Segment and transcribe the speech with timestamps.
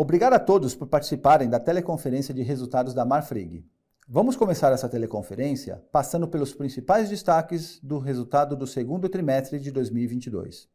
[0.00, 3.66] Obrigado a todos por participarem da teleconferência de resultados da Marfrig.
[4.08, 10.68] Vamos começar essa teleconferência passando pelos principais destaques do resultado do segundo trimestre de 2022.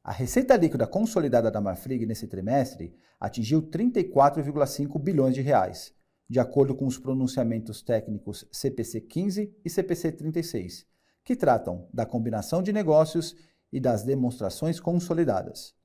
[0.00, 5.92] A receita líquida consolidada da Marfrig nesse trimestre atingiu 34,5 bilhões de reais,
[6.30, 10.86] de acordo com os pronunciamentos técnicos CPC 15 e CPC 36,
[11.24, 13.34] que tratam da combinação de negócios
[13.72, 15.75] e das demonstrações consolidadas.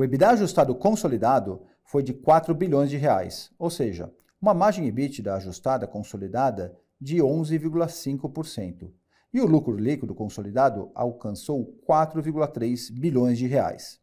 [0.00, 5.34] O EBITDA ajustado consolidado foi de 4 bilhões de reais, ou seja, uma margem EBITDA
[5.34, 8.90] ajustada consolidada de 11,5%.
[9.30, 14.00] E o lucro líquido consolidado alcançou 4,3 bilhões de reais.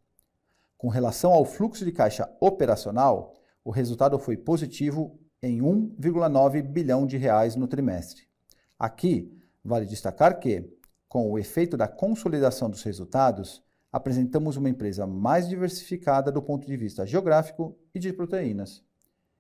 [0.78, 3.34] Com relação ao fluxo de caixa operacional,
[3.66, 8.28] o resultado foi positivo em 1,9 bilhão de reais no trimestre.
[8.78, 9.36] Aqui,
[9.66, 10.64] vale destacar que,
[11.10, 13.66] com o efeito da consolidação dos resultados,
[13.98, 18.86] apresentamos uma empresa mais diversificada do ponto de vista geográfico e de proteínas.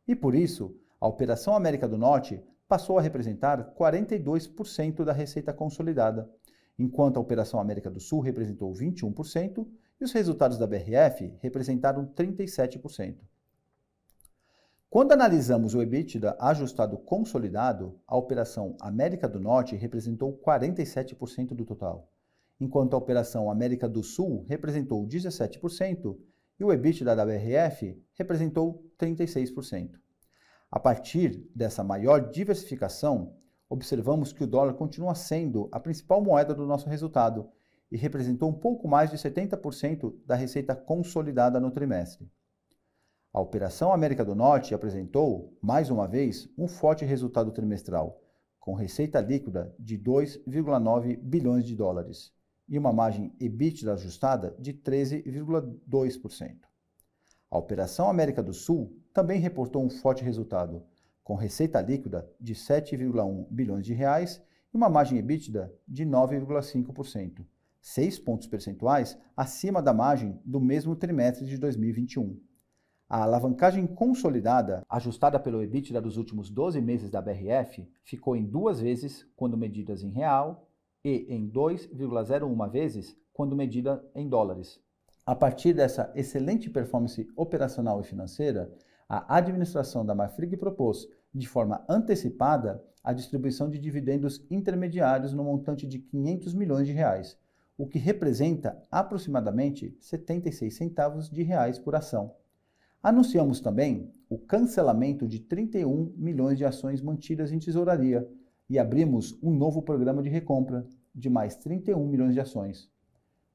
[0.08, 6.28] E por isso, a Operação América do Norte passou a representar 42% da receita consolidada,
[6.78, 9.68] enquanto a Operação América do Sul representou 21%
[10.02, 13.18] e os resultados da BRF representaram 37%.
[14.90, 22.10] Quando analisamos o EBITDA ajustado consolidado, a Operação América do Norte representou 47% do total
[22.60, 26.18] enquanto a operação América do Sul representou 17%
[26.60, 29.92] e o EBITDA da BRF representou 36%.
[30.72, 33.36] A partir dessa maior diversificação,
[33.70, 37.50] observamos que o dólar continua sendo a principal moeda do nosso resultado
[37.92, 42.30] e representou um pouco mais de 70% da receita consolidada no trimestre.
[43.32, 48.20] A Operação América do Norte apresentou, mais uma vez, um forte resultado trimestral,
[48.60, 52.36] com receita líquida de 2,9 bilhões de dólares
[52.68, 56.56] e uma margem EBITDA ajustada de 13,2%.
[57.50, 60.84] A Operação América do Sul também reportou um forte resultado,
[61.24, 64.42] com receita líquida de 7,1 bilhões de reais
[64.74, 67.46] e uma margem EBITDA de 9,5%,
[67.82, 72.38] seis pontos percentuais acima da margem do mesmo trimestre de 2021.
[73.10, 78.82] A alavancagem consolidada, ajustada pelo EBITDA dos últimos 12 meses da BRF, ficou em duas
[78.82, 80.67] vezes quando medidas em real
[81.08, 84.78] e em 2,01 vezes quando medida em dólares.
[85.26, 88.74] A partir dessa excelente performance operacional e financeira,
[89.08, 95.88] a administração da Marfrig propôs, de forma antecipada, a distribuição de dividendos intermediários no montante
[95.88, 97.38] de 500 milhões de reais,
[97.78, 102.36] o que representa aproximadamente 76 centavos de reais por ação.
[103.02, 108.28] Anunciamos também o cancelamento de 31 milhões de ações mantidas em tesouraria
[108.70, 110.86] e abrimos um novo programa de recompra,
[111.18, 112.92] de mais 31 milhões de ações.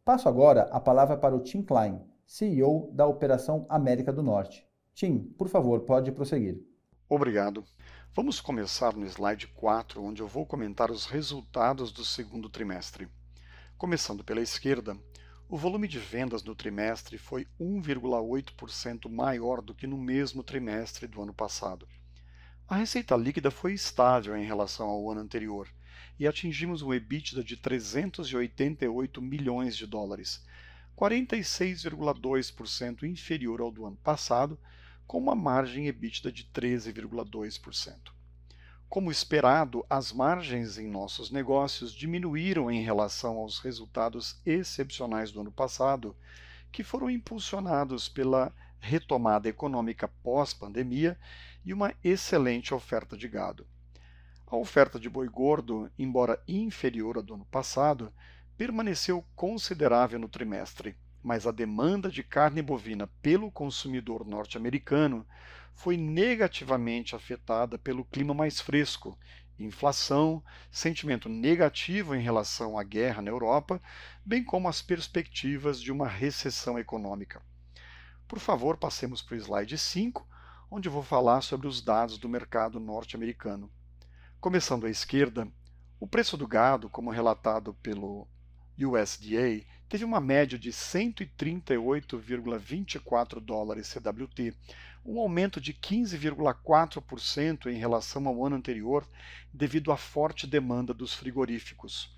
[0.04, 4.66] Passo agora a palavra para o Tim Klein, CEO da Operação América do Norte.
[4.92, 6.60] Tim, por favor, pode prosseguir.
[7.08, 7.64] Obrigado.
[8.12, 13.08] Vamos começar no slide 4, onde eu vou comentar os resultados do segundo trimestre.
[13.78, 14.96] Começando pela esquerda,
[15.48, 21.22] o volume de vendas no trimestre foi 1,8% maior do que no mesmo trimestre do
[21.22, 21.86] ano passado.
[22.66, 25.68] A receita líquida foi estável em relação ao ano anterior,
[26.18, 30.44] e atingimos um EBITDA de 388 milhões de dólares,
[30.96, 34.58] 46,2% inferior ao do ano passado,
[35.06, 38.12] com uma margem EBITDA de 13,2%.
[38.88, 45.50] Como esperado, as margens em nossos negócios diminuíram em relação aos resultados excepcionais do ano
[45.50, 46.14] passado,
[46.70, 51.18] que foram impulsionados pela retomada econômica pós-pandemia
[51.64, 53.66] e uma excelente oferta de gado.
[54.52, 58.12] A oferta de boi gordo, embora inferior à do ano passado,
[58.54, 65.26] permaneceu considerável no trimestre, mas a demanda de carne bovina pelo consumidor norte-americano
[65.74, 69.18] foi negativamente afetada pelo clima mais fresco,
[69.58, 73.80] inflação, sentimento negativo em relação à guerra na Europa,
[74.22, 77.40] bem como as perspectivas de uma recessão econômica.
[78.28, 80.28] Por favor, passemos para o slide 5,
[80.70, 83.72] onde vou falar sobre os dados do mercado norte-americano.
[84.42, 85.48] Começando à esquerda,
[86.00, 88.26] o preço do gado, como relatado pelo
[88.76, 94.52] USDA, teve uma média de 138,24 dólares CWT,
[95.06, 99.08] um aumento de 15,4% em relação ao ano anterior,
[99.54, 102.12] devido à forte demanda dos frigoríficos.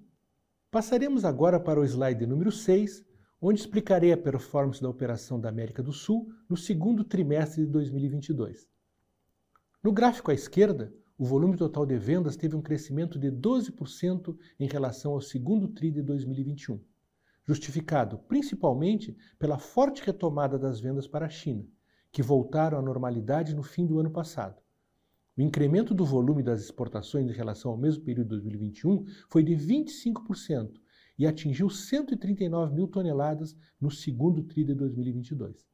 [0.71, 3.05] Passaremos agora para o slide número 6,
[3.41, 8.69] onde explicarei a performance da operação da América do Sul no segundo trimestre de 2022.
[9.83, 14.67] No gráfico à esquerda, o volume total de vendas teve um crescimento de 12% em
[14.67, 16.81] relação ao segundo TRI de 2021,
[17.47, 21.67] justificado principalmente pela forte retomada das vendas para a China,
[22.13, 24.61] que voltaram à normalidade no fim do ano passado.
[25.37, 29.55] O incremento do volume das exportações em relação ao mesmo período de 2021 foi de
[29.55, 30.73] 25%,
[31.21, 35.69] e atingiu 139 mil toneladas no segundo TRI de 2022.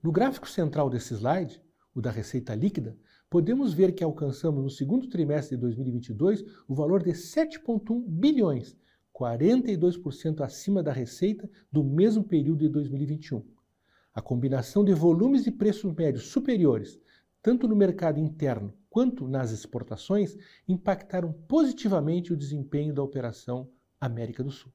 [0.00, 1.60] No gráfico central desse slide,
[1.92, 2.96] o da receita líquida,
[3.28, 8.76] podemos ver que alcançamos no segundo trimestre de 2022 o valor de 7,1 bilhões,
[9.12, 13.44] 42% acima da receita do mesmo período de 2021.
[14.14, 17.00] A combinação de volumes e preços médios superiores,
[17.42, 20.36] tanto no mercado interno quanto nas exportações,
[20.68, 23.68] impactaram positivamente o desempenho da operação
[24.00, 24.72] América do Sul.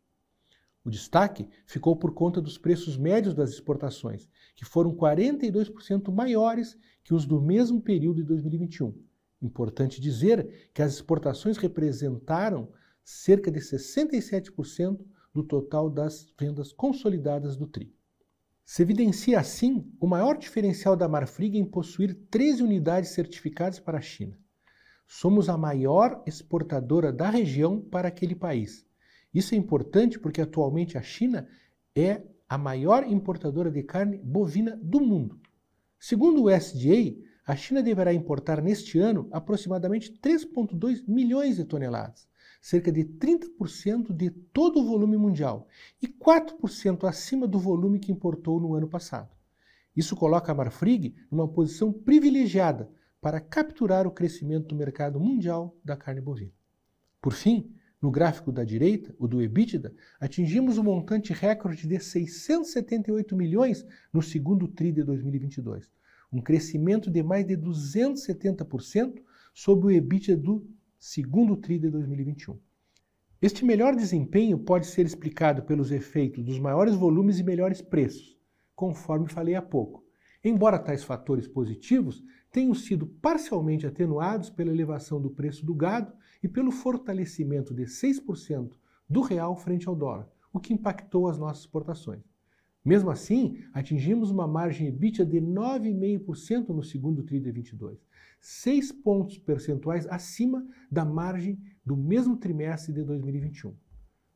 [0.85, 7.13] O destaque ficou por conta dos preços médios das exportações, que foram 42% maiores que
[7.13, 8.93] os do mesmo período de 2021.
[9.41, 12.69] Importante dizer que as exportações representaram
[13.01, 17.95] cerca de 67% do total das vendas consolidadas do TRI.
[18.65, 24.01] Se evidencia assim o maior diferencial da Marfrig em possuir 13 unidades certificadas para a
[24.01, 24.37] China.
[25.07, 28.85] Somos a maior exportadora da região para aquele país
[29.33, 31.47] isso é importante porque atualmente a China
[31.95, 35.39] é a maior importadora de carne bovina do mundo.
[35.99, 37.15] Segundo o SDA,
[37.45, 42.27] a China deverá importar neste ano aproximadamente 3,2 milhões de toneladas,
[42.61, 45.67] cerca de 30% de todo o volume mundial
[46.01, 49.29] e 4% acima do volume que importou no ano passado.
[49.95, 52.89] Isso coloca a Marfrig numa posição privilegiada
[53.19, 56.51] para capturar o crescimento do mercado mundial da carne bovina.
[57.21, 61.97] Por fim, no gráfico da direita, o do EBITDA, atingimos o um montante recorde de
[61.97, 65.89] 678 milhões no segundo TRI de 2022,
[66.29, 69.21] um crescimento de mais de 270%
[69.53, 70.67] sobre o EBITDA do
[70.99, 72.59] segundo TRI de 2021.
[73.41, 78.37] Este melhor desempenho pode ser explicado pelos efeitos dos maiores volumes e melhores preços,
[78.75, 80.03] conforme falei há pouco.
[80.43, 82.21] Embora tais fatores positivos
[82.51, 86.11] tenham sido parcialmente atenuados pela elevação do preço do gado
[86.43, 88.73] e pelo fortalecimento de 6%
[89.09, 92.21] do real frente ao dólar, o que impactou as nossas exportações.
[92.83, 98.05] Mesmo assim, atingimos uma margem EBITDA de 9,5% no segundo TRI de 22,
[98.41, 103.73] 6 pontos percentuais acima da margem do mesmo trimestre de 2021.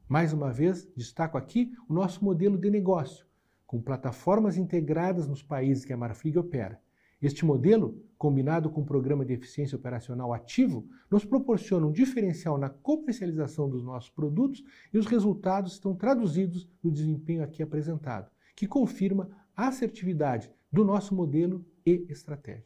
[0.08, 3.28] Mais uma vez, destaco aqui o nosso modelo de negócio,
[3.66, 6.82] com plataformas integradas nos países que a Marfrig opera,
[7.22, 12.70] este modelo, combinado com o programa de eficiência operacional ativo, nos proporciona um diferencial na
[12.70, 19.30] comercialização dos nossos produtos e os resultados estão traduzidos no desempenho aqui apresentado, que confirma
[19.56, 22.66] a assertividade do nosso modelo e estratégia.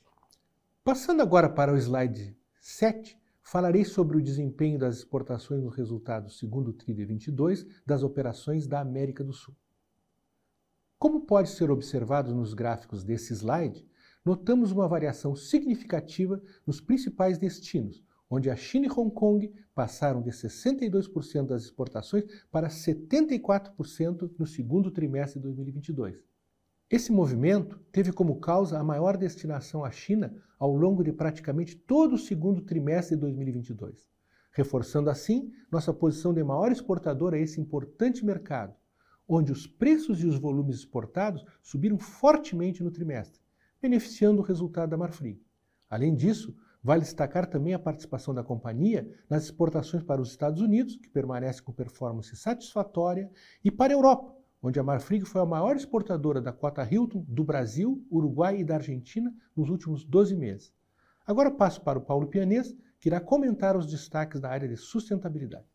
[0.83, 6.73] Passando agora para o slide 7, falarei sobre o desempenho das exportações nos resultados segundo
[6.73, 9.55] TRI 22 das operações da América do Sul.
[10.97, 13.85] Como pode ser observado nos gráficos desse slide,
[14.23, 20.29] notamos uma variação significativa nos principais destinos, onde a China e Hong Kong passaram de
[20.29, 26.23] 62% das exportações para 74% no segundo trimestre de 2022.
[26.89, 32.15] Esse movimento teve como causa a maior destinação à China ao longo de praticamente todo
[32.15, 34.09] o segundo trimestre de 2022,
[34.53, 38.75] reforçando assim nossa posição de maior exportador a esse importante mercado,
[39.27, 43.40] onde os preços e os volumes exportados subiram fortemente no trimestre,
[43.81, 45.41] beneficiando o resultado da Marfrig.
[45.89, 50.95] Além disso, vale destacar também a participação da companhia nas exportações para os Estados Unidos,
[50.95, 53.29] que permanece com performance satisfatória,
[53.63, 57.43] e para a Europa, onde a Marfrig foi a maior exportadora da cota Hilton do
[57.43, 60.73] Brasil, Uruguai e da Argentina nos últimos 12 meses.
[61.25, 65.65] Agora passo para o Paulo Pianês, que irá comentar os destaques da área de sustentabilidade.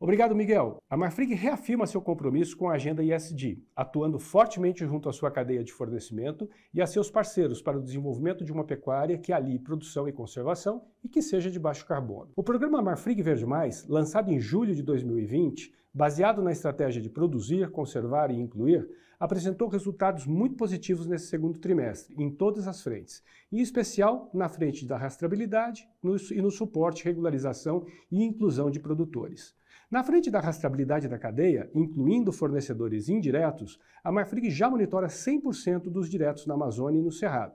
[0.00, 0.78] Obrigado, Miguel.
[0.90, 5.62] A Marfrig reafirma seu compromisso com a agenda ISD, atuando fortemente junto à sua cadeia
[5.62, 10.08] de fornecimento e a seus parceiros para o desenvolvimento de uma pecuária que alie produção
[10.08, 12.32] e conservação e que seja de baixo carbono.
[12.34, 17.70] O programa Marfrig Verde Mais, lançado em julho de 2020, baseado na estratégia de produzir,
[17.70, 23.60] conservar e incluir, apresentou resultados muito positivos nesse segundo trimestre, em todas as frentes, em
[23.60, 25.88] especial na frente da rastreabilidade
[26.32, 29.54] e no suporte, regularização e inclusão de produtores.
[29.94, 36.10] Na frente da rastreabilidade da cadeia, incluindo fornecedores indiretos, a Marfrig já monitora 100% dos
[36.10, 37.54] diretos na Amazônia e no Cerrado.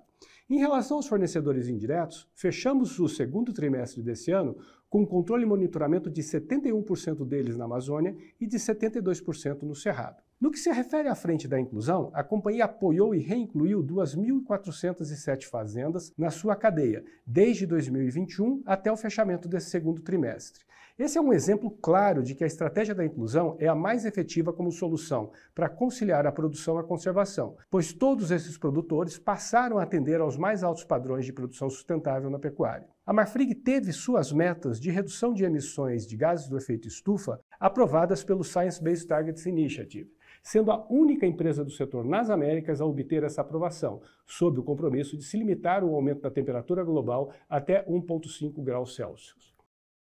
[0.49, 4.55] Em relação aos fornecedores indiretos, fechamos o segundo trimestre desse ano
[4.89, 10.23] com controle e monitoramento de 71% deles na Amazônia e de 72% no Cerrado.
[10.39, 16.13] No que se refere à frente da inclusão, a companhia apoiou e reincluiu 2.407 fazendas
[16.17, 20.68] na sua cadeia, desde 2021 até o fechamento desse segundo trimestre.
[20.99, 24.51] Esse é um exemplo claro de que a estratégia da inclusão é a mais efetiva
[24.51, 29.83] como solução para conciliar a produção e a conservação, pois todos esses produtores passaram a
[29.83, 32.89] atender aos mais altos padrões de produção sustentável na pecuária.
[33.05, 38.21] A Marfrig teve suas metas de redução de emissões de gases do efeito estufa aprovadas
[38.21, 40.11] pelo Science Based Targets Initiative,
[40.43, 45.15] sendo a única empresa do setor nas Américas a obter essa aprovação, sob o compromisso
[45.15, 49.48] de se limitar o aumento da temperatura global até 1,5 graus Celsius.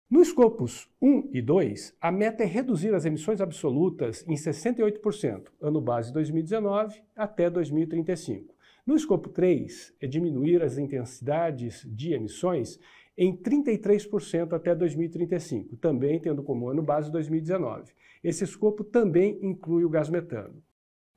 [0.10, 5.80] No escopos 1 e 2, a meta é reduzir as emissões absolutas em 68%, ano
[5.80, 8.56] base 2019 até 2035.
[8.88, 12.80] No escopo 3, é diminuir as intensidades de emissões
[13.16, 17.94] em 33% até 2035, também tendo como ano base 2019.
[18.24, 20.60] Esse escopo também inclui o gás metano.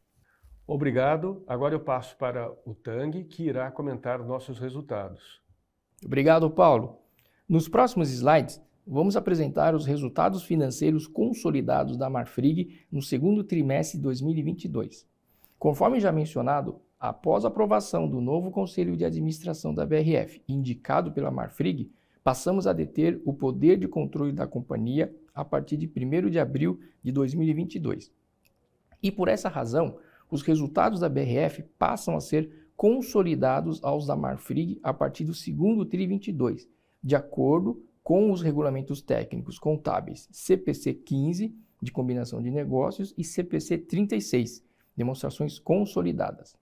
[0.66, 1.42] Obrigado.
[1.46, 5.40] Agora eu passo para o Tang, que irá comentar nossos resultados.
[6.04, 6.98] Obrigado, Paulo.
[7.48, 14.02] Nos próximos slides, vamos apresentar os resultados financeiros consolidados da Marfrig no segundo trimestre de
[14.02, 15.13] 2022.
[15.64, 21.30] Conforme já mencionado, após a aprovação do novo Conselho de Administração da BRF, indicado pela
[21.30, 21.90] Marfrig,
[22.22, 26.78] passamos a deter o poder de controle da companhia a partir de 1 de abril
[27.02, 28.12] de 2022.
[29.02, 29.96] E por essa razão,
[30.30, 35.86] os resultados da BRF passam a ser consolidados aos da Marfrig a partir do segundo
[35.86, 36.68] TRI 22,
[37.02, 43.78] de acordo com os regulamentos técnicos contábeis CPC 15, de combinação de negócios, e CPC
[43.78, 44.62] 36,
[44.96, 46.56] demonstrações consolidadas.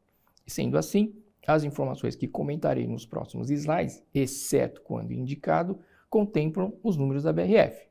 [0.47, 1.15] Sendo assim,
[1.47, 7.87] as informações que comentarei nos próximos slides, exceto quando indicado, contemplam os números da BRF.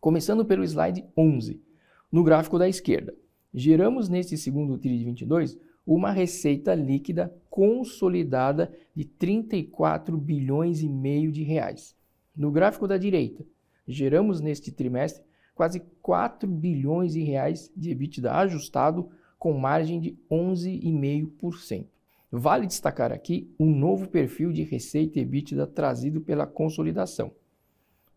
[0.00, 1.60] Começando pelo slide 11,
[2.10, 3.14] no gráfico da esquerda.
[3.52, 11.30] Geramos neste segundo TRI de 22 uma receita líquida consolidada de 34 bilhões e meio
[11.30, 11.94] de reais.
[12.34, 13.44] No gráfico da direita,
[13.86, 15.22] geramos neste trimestre
[15.54, 19.10] quase 4 bilhões de reais de EBITDA ajustado
[19.44, 21.84] com margem de 11,5%.
[22.32, 27.30] Vale destacar aqui um novo perfil de receita EBITDA trazido pela consolidação.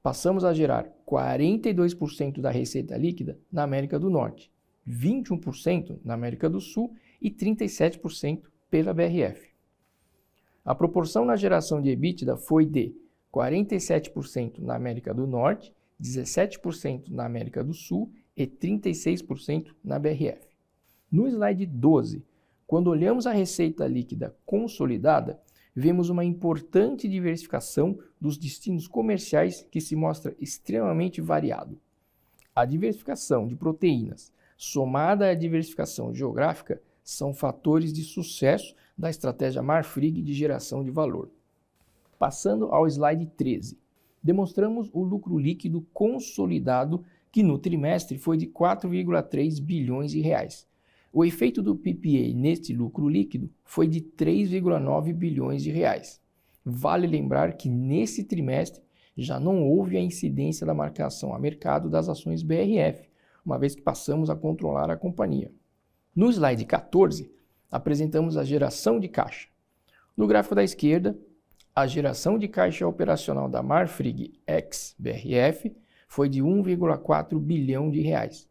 [0.01, 4.49] Passamos a gerar 42% da receita líquida na América do Norte,
[4.87, 9.49] 21% na América do Sul e 37% pela BRF.
[10.63, 12.95] A proporção na geração de EBITDA foi de
[13.33, 20.47] 47% na América do Norte, 17% na América do Sul e 36% na BRF.
[21.11, 22.23] No slide 12,
[22.65, 25.39] quando olhamos a receita líquida consolidada,
[25.75, 31.79] vemos uma importante diversificação dos destinos comerciais que se mostra extremamente variado.
[32.55, 40.21] A diversificação de proteínas somada à diversificação geográfica, são fatores de sucesso da estratégia Marfrig
[40.21, 41.29] de geração de valor.
[42.17, 43.77] Passando ao slide 13,
[44.21, 50.67] demonstramos o lucro líquido consolidado que no trimestre foi de 4,3 bilhões de reais.
[51.11, 56.21] O efeito do PPA neste lucro líquido foi de 3,9 bilhões de reais.
[56.63, 58.83] Vale lembrar que nesse trimestre
[59.17, 63.09] já não houve a incidência da marcação a mercado das ações BRF,
[63.45, 65.51] uma vez que passamos a controlar a companhia.
[66.15, 67.31] No slide 14,
[67.71, 69.47] apresentamos a geração de caixa.
[70.15, 71.17] No gráfico da esquerda,
[71.73, 75.75] a geração de caixa operacional da Marfrig ex-BRF
[76.07, 78.49] foi de 1,4 bilhão de reais.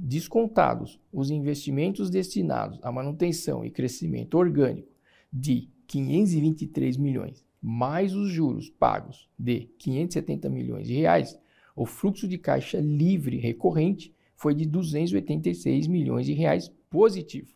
[0.00, 4.92] Descontados os investimentos destinados à manutenção e crescimento orgânico
[5.32, 11.36] de 523 milhões, mais os juros pagos de 570 milhões de reais,
[11.74, 17.52] o fluxo de caixa livre recorrente foi de 286 milhões de reais positivo.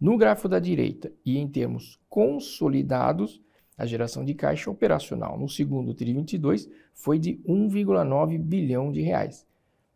[0.00, 3.42] No gráfico da direita e em termos consolidados,
[3.76, 9.46] a geração de caixa operacional no segundo TRI 22 foi de 1,9 bilhão de reais.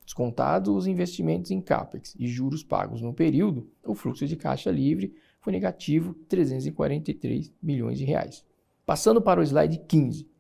[0.07, 5.13] Descontados os investimentos em CAPEX e juros pagos no período, o fluxo de caixa livre
[5.41, 8.45] foi negativo 343 milhões de reais.
[8.87, 10.31] Passando para o slide 15,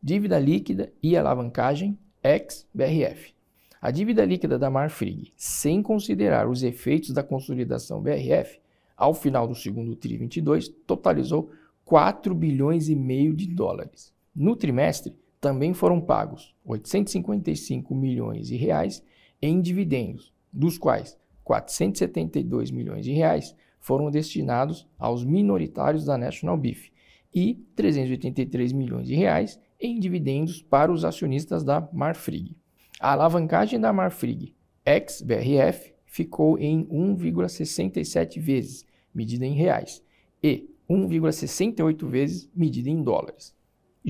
[0.00, 3.34] dívida líquida e alavancagem ex-BRF.
[3.82, 8.60] A dívida líquida da Marfrig, sem considerar os efeitos da consolidação BRF,
[8.96, 11.50] ao final do segundo TRI 22, totalizou
[11.84, 14.12] 4 bilhões e meio de dólares.
[14.34, 19.02] No trimestre, também foram pagos 855 milhões de reais
[19.40, 26.90] em dividendos, dos quais 472 milhões de reais foram destinados aos minoritários da National Beef
[27.34, 32.56] e 383 milhões de reais em dividendos para os acionistas da Marfrig.
[33.00, 34.54] A alavancagem da Marfrig
[34.84, 40.02] ex-BRF ficou em 1,67 vezes, medida em reais,
[40.42, 43.54] e 1,68 vezes medida em dólares.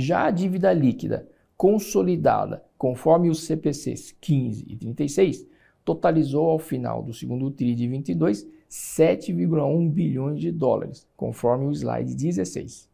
[0.00, 5.44] Já a dívida líquida consolidada, conforme os CPCs 15 e 36,
[5.84, 12.14] totalizou ao final do segundo TRI de 22 7,1 bilhões de dólares, conforme o slide
[12.14, 12.88] 16.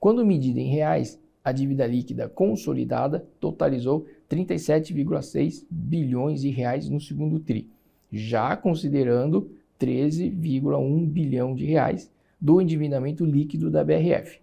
[0.00, 7.38] Quando medida em reais, a dívida líquida consolidada totalizou 37,6 bilhões de reais no segundo
[7.38, 7.68] TRI,
[8.10, 14.40] já considerando 13,1 bilhão de reais do endividamento líquido da BRF.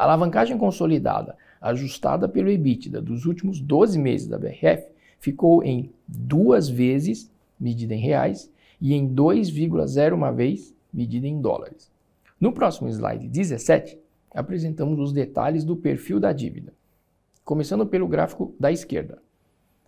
[0.00, 6.70] A alavancagem consolidada, ajustada pelo EBITDA dos últimos 12 meses da BRF, ficou em duas
[6.70, 11.92] vezes, medida em reais, e em 2,01 vez, medida em dólares.
[12.40, 13.98] No próximo slide 17,
[14.34, 16.72] apresentamos os detalhes do perfil da dívida.
[17.44, 19.18] Começando pelo gráfico da esquerda.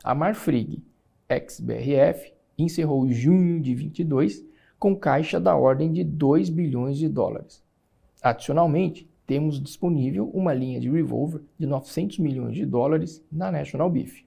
[0.05, 0.83] A Marfrig,
[1.27, 4.44] ex-BRF, encerrou junho de 22
[4.79, 7.62] com caixa da ordem de 2 bilhões de dólares.
[8.22, 14.25] Adicionalmente, temos disponível uma linha de revolver de 900 milhões de dólares na National Beef.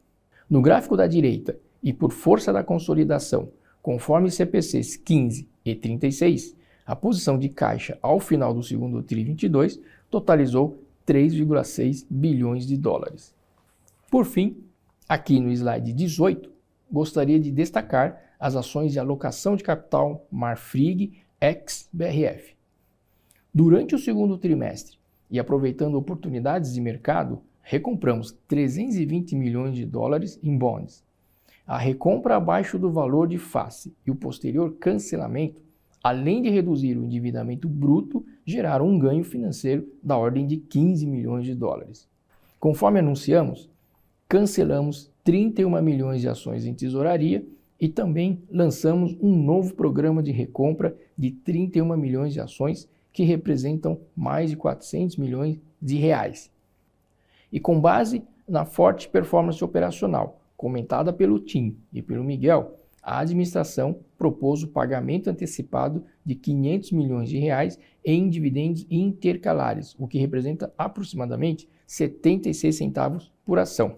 [0.50, 3.50] No gráfico da direita, e por força da consolidação,
[3.82, 6.56] conforme CPCs 15 e 36,
[6.86, 9.80] a posição de caixa ao final do segundo TRI 22
[10.10, 13.36] totalizou 3,6 bilhões de dólares.
[14.10, 14.58] Por fim,
[15.08, 16.52] aqui no slide 18,
[16.92, 22.55] gostaria de destacar as ações de alocação de capital Marfrig ex-BRF.
[23.58, 24.98] Durante o segundo trimestre
[25.32, 31.06] e aproveitando oportunidades de mercado, recompramos 320 milhões de dólares em bonds.
[31.65, 35.62] A recompra abaixo do valor de face e o posterior cancelamento,
[36.04, 41.46] além de reduzir o endividamento bruto, geraram um ganho financeiro da ordem de 15 milhões
[41.46, 42.10] de dólares.
[42.60, 43.70] Conforme anunciamos,
[44.28, 47.41] cancelamos 31 milhões de ações em tesouraria
[47.80, 53.97] e também lançamos um novo programa de recompra de 31 milhões de ações, que representam
[54.13, 56.51] mais de 400 milhões de reais.
[57.49, 64.01] E com base na forte performance operacional comentada pelo Tim e pelo Miguel, a administração
[64.17, 70.73] propôs o pagamento antecipado de 500 milhões de reais em dividendos intercalares, o que representa
[70.78, 73.97] aproximadamente 76 centavos por ação.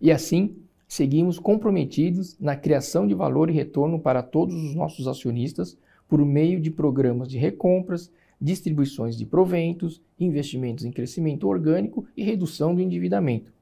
[0.00, 0.56] E assim,
[0.86, 5.76] seguimos comprometidos na criação de valor e retorno para todos os nossos acionistas
[6.08, 12.74] por meio de programas de recompras, distribuições de proventos, investimentos em crescimento orgânico e redução
[12.74, 13.52] do endividamento.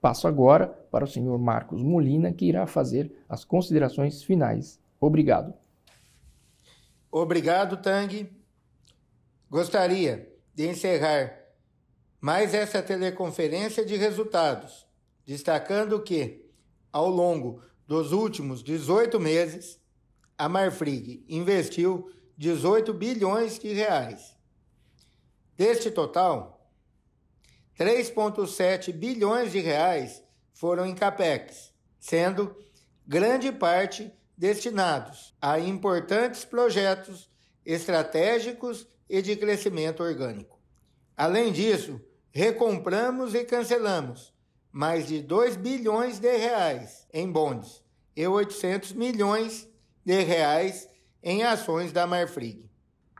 [0.00, 4.78] Passo agora para o senhor Marcos Molina, que irá fazer as considerações finais.
[5.00, 5.54] Obrigado.
[7.10, 8.28] Obrigado, Tang.
[9.50, 11.44] Gostaria de encerrar
[12.20, 14.86] mais essa teleconferência de resultados,
[15.26, 16.44] destacando que
[16.92, 19.80] ao longo dos últimos 18 meses,
[20.36, 24.36] a Marfrig investiu 18 bilhões de reais.
[25.56, 26.68] Deste total,
[27.78, 32.56] 3,7 bilhões de reais foram em capex, sendo
[33.06, 37.30] grande parte destinados a importantes projetos
[37.64, 40.58] estratégicos e de crescimento orgânico.
[41.16, 42.00] Além disso,
[42.32, 44.32] recompramos e cancelamos
[44.72, 47.84] mais de 2 bilhões de reais em bondes
[48.16, 49.68] e 800 milhões
[50.04, 50.88] de reais
[51.24, 52.70] em ações da Marfrig.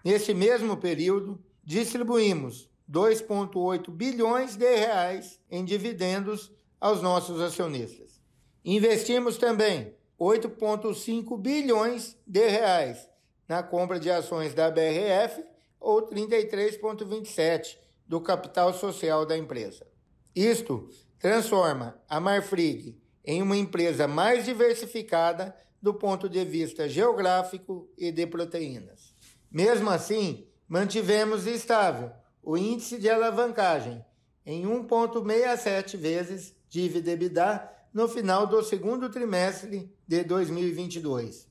[0.05, 8.21] Nesse mesmo período, distribuímos 2,8 bilhões de reais em dividendos aos nossos acionistas.
[8.63, 13.09] Investimos também 8,5 bilhões de reais
[13.49, 15.43] na compra de ações da BRF
[15.81, 19.87] ou 33,27 do capital social da empresa.
[20.37, 28.11] Isto transforma a Marfrig em uma empresa mais diversificada do ponto de vista geográfico e
[28.11, 29.15] de proteínas.
[29.51, 32.11] Mesmo assim, mantivemos estável
[32.43, 34.03] o índice de alavancagem
[34.47, 41.47] em 1,67 vezes dívida EBITDA no final do segundo trimestre de 2022,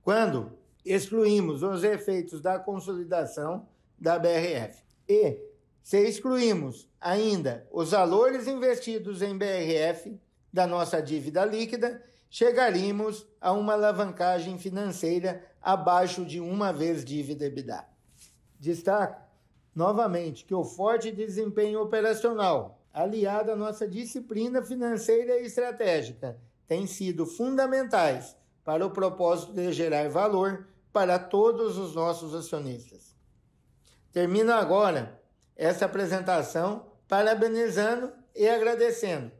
[0.00, 3.68] quando excluímos os efeitos da consolidação
[3.98, 4.82] da BRF.
[5.06, 5.38] E,
[5.82, 10.18] se excluímos ainda os valores investidos em BRF
[10.50, 17.84] da nossa dívida líquida, chegaríamos a uma alavancagem financeira abaixo de uma vez dívida EBITDA.
[18.58, 19.20] Destaco
[19.74, 27.26] novamente que o forte desempenho operacional, aliado à nossa disciplina financeira e estratégica, tem sido
[27.26, 33.16] fundamentais para o propósito de gerar valor para todos os nossos acionistas.
[34.12, 35.20] Termino agora
[35.56, 39.32] essa apresentação parabenizando e agradecendo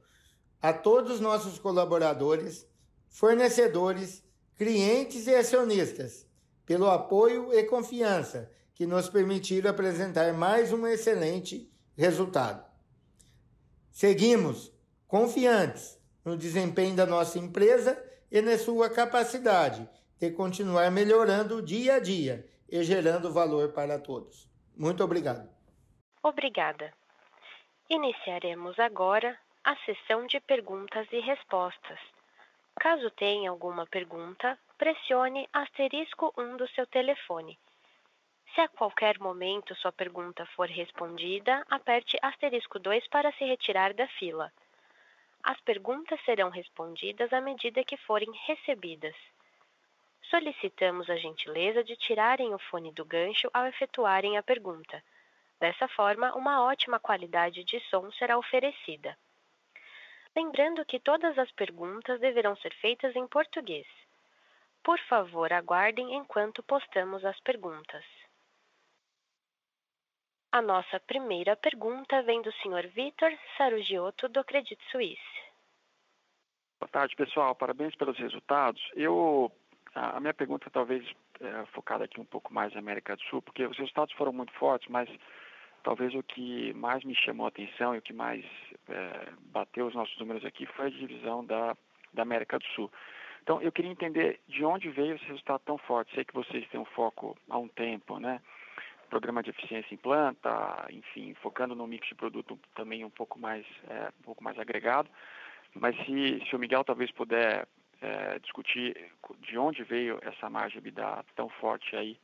[0.60, 2.66] a todos os nossos colaboradores,
[3.10, 4.24] fornecedores,
[4.56, 6.26] clientes e acionistas
[6.64, 12.64] pelo apoio e confiança que nos permitiram apresentar mais um excelente resultado.
[13.90, 14.72] Seguimos
[15.06, 19.86] confiantes no desempenho da nossa empresa e na sua capacidade
[20.18, 24.48] de continuar melhorando dia a dia e gerando valor para todos.
[24.76, 25.50] Muito obrigado.
[26.22, 26.92] Obrigada.
[27.88, 31.98] Iniciaremos agora a sessão de perguntas e respostas.
[32.78, 37.58] Caso tenha alguma pergunta, pressione asterisco 1 do seu telefone.
[38.54, 44.08] Se a qualquer momento sua pergunta for respondida, aperte asterisco 2 para se retirar da
[44.08, 44.52] fila.
[45.42, 49.14] As perguntas serão respondidas à medida que forem recebidas.
[50.22, 55.02] Solicitamos a gentileza de tirarem o fone do gancho ao efetuarem a pergunta.
[55.58, 59.16] Dessa forma, uma ótima qualidade de som será oferecida.
[60.36, 63.86] Lembrando que todas as perguntas deverão ser feitas em português.
[64.82, 68.04] Por favor, aguardem enquanto postamos as perguntas.
[70.52, 72.88] A nossa primeira pergunta vem do Sr.
[72.88, 75.20] Vitor Sarugiotto, do Credit Suisse.
[76.80, 77.54] Boa tarde, pessoal.
[77.54, 78.82] Parabéns pelos resultados.
[78.94, 79.52] Eu,
[79.94, 81.06] a minha pergunta talvez
[81.40, 84.52] é focada aqui um pouco mais na América do Sul, porque os resultados foram muito
[84.54, 85.08] fortes, mas
[85.82, 88.44] talvez o que mais me chamou a atenção e o que mais
[88.88, 91.76] é, bateu os nossos números aqui foi a divisão da,
[92.12, 92.90] da América do Sul.
[93.42, 96.14] Então, eu queria entender de onde veio esse resultado tão forte.
[96.14, 98.40] Sei que vocês têm um foco há um tempo, né?
[99.10, 103.66] programa de eficiência em planta, enfim, focando no mix de produto também um pouco mais,
[103.88, 105.10] é, um pouco mais agregado.
[105.74, 107.66] Mas se, se o Miguel talvez puder
[108.00, 108.96] é, discutir
[109.40, 112.16] de onde veio essa margem EBITDA tão forte aí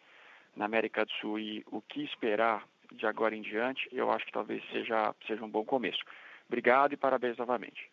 [0.55, 4.33] na América do Sul e o que esperar de agora em diante, eu acho que
[4.33, 6.03] talvez seja, seja um bom começo.
[6.46, 7.90] Obrigado e parabéns novamente.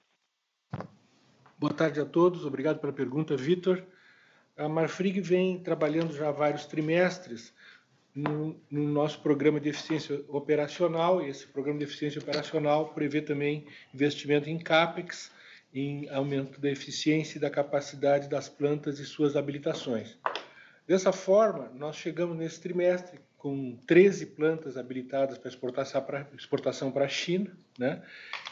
[1.57, 3.83] Boa tarde a todos, obrigado pela pergunta, Vitor.
[4.57, 7.53] A Marfrig vem trabalhando já há vários trimestres
[8.13, 11.21] no, no, nosso programa de eficiência operacional.
[11.21, 15.31] E esse programa de eficiência operacional prevê também investimento em CAPEX,
[15.73, 20.19] em aumento da eficiência e da capacidade das plantas e suas habilitações.
[20.85, 25.49] Dessa forma, nós chegamos nesse trimestre com 13 plantas habilitadas para
[26.33, 28.01] exportação para a China, né?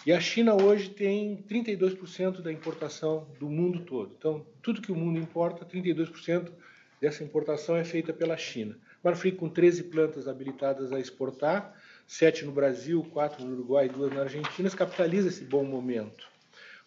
[0.05, 4.13] E a China hoje tem 32% da importação do mundo todo.
[4.17, 6.51] Então, tudo que o mundo importa, 32%
[6.99, 8.77] dessa importação é feita pela China.
[9.01, 11.73] Marfrig com 13 plantas habilitadas a exportar,
[12.05, 16.27] 7 no Brasil, 4 no Uruguai e 2 na Argentina, capitaliza esse bom momento.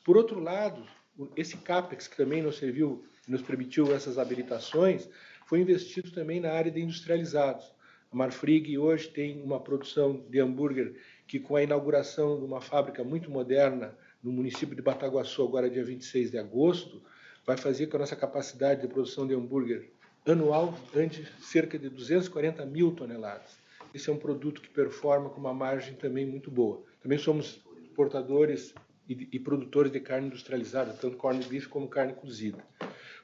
[0.04, 0.86] Por outro lado,
[1.34, 5.08] esse CAPEX, que também nos serviu, nos permitiu essas habilitações,
[5.46, 7.72] foi investido também na área de industrializados.
[8.14, 10.94] A Marfrig hoje tem uma produção de hambúrguer
[11.26, 15.82] que, com a inauguração de uma fábrica muito moderna no município de Bataguaçu, agora dia
[15.82, 17.02] 26 de agosto,
[17.44, 19.90] vai fazer com a nossa capacidade de produção de hambúrguer
[20.24, 23.58] anual ande cerca de 240 mil toneladas.
[23.92, 26.84] Esse é um produto que performa com uma margem também muito boa.
[27.02, 28.72] Também somos exportadores
[29.08, 32.64] e, e produtores de carne industrializada, tanto corned beef como carne cozida.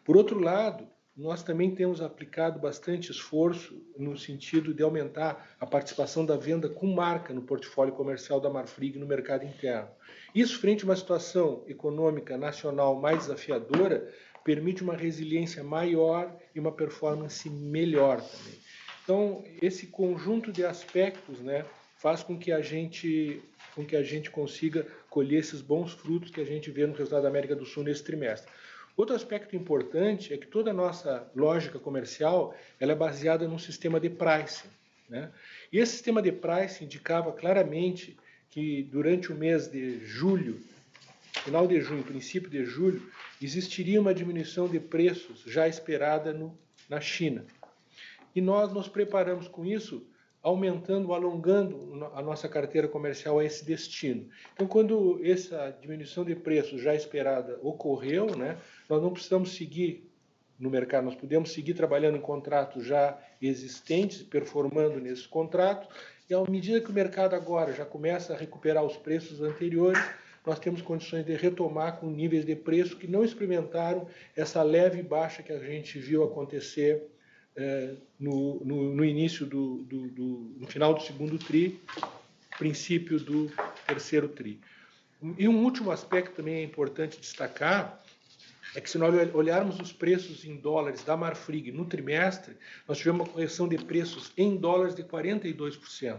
[0.04, 0.84] Por outro lado,
[1.16, 6.86] nós também temos aplicado bastante esforço no sentido de aumentar a participação da venda com
[6.86, 9.88] marca no portfólio comercial da Marfrig no mercado interno.
[10.34, 14.08] Isso, frente a uma situação econômica nacional mais desafiadora,
[14.44, 18.58] permite uma resiliência maior e uma performance melhor também.
[19.02, 21.64] Então, esse conjunto de aspectos né,
[21.98, 23.42] faz com que a gente
[23.74, 27.22] com que a gente consiga colher esses bons frutos que a gente vê no resultado
[27.22, 28.50] da América do Sul nesse trimestre.
[29.00, 33.98] Outro aspecto importante é que toda a nossa lógica comercial ela é baseada num sistema
[33.98, 34.68] de pricing.
[35.08, 35.32] Né?
[35.72, 38.14] E esse sistema de pricing indicava claramente
[38.50, 40.60] que durante o mês de julho,
[41.32, 43.02] final de junho, princípio de julho,
[43.40, 46.54] existiria uma diminuição de preços já esperada no,
[46.86, 47.46] na China.
[48.36, 50.06] E nós nos preparamos com isso
[50.42, 54.28] aumentando, alongando a nossa carteira comercial a esse destino.
[54.54, 58.56] Então, quando essa diminuição de preços já esperada ocorreu, né,
[58.88, 60.08] nós não precisamos seguir
[60.58, 65.88] no mercado, nós podemos seguir trabalhando em contratos já existentes, performando nesses contratos,
[66.28, 70.00] e à medida que o mercado agora já começa a recuperar os preços anteriores,
[70.46, 75.42] nós temos condições de retomar com níveis de preço que não experimentaram essa leve baixa
[75.42, 77.10] que a gente viu acontecer
[78.18, 81.80] no, no, no, início do, do, do, no final do segundo tri,
[82.58, 83.50] princípio do
[83.86, 84.60] terceiro tri.
[85.38, 88.02] E um último aspecto também é importante destacar
[88.74, 93.22] é que se nós olharmos os preços em dólares da Marfrig no trimestre, nós tivemos
[93.22, 96.18] uma correção de preços em dólares de 42%.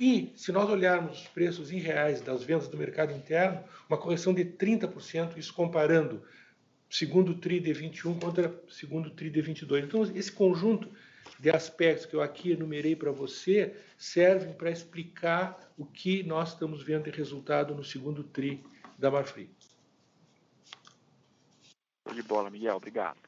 [0.00, 4.34] E se nós olharmos os preços em reais das vendas do mercado interno, uma correção
[4.34, 6.22] de 30%, isso comparando
[6.88, 9.84] segundo TRI de 21 contra segundo TRI de 22.
[9.84, 10.90] Então, esse conjunto
[11.38, 16.82] de aspectos que eu aqui enumerei para você servem para explicar o que nós estamos
[16.82, 18.64] vendo de resultado no segundo TRI
[18.98, 19.50] da Marfrig.
[22.12, 22.76] De bola, Miguel.
[22.76, 23.18] Obrigado.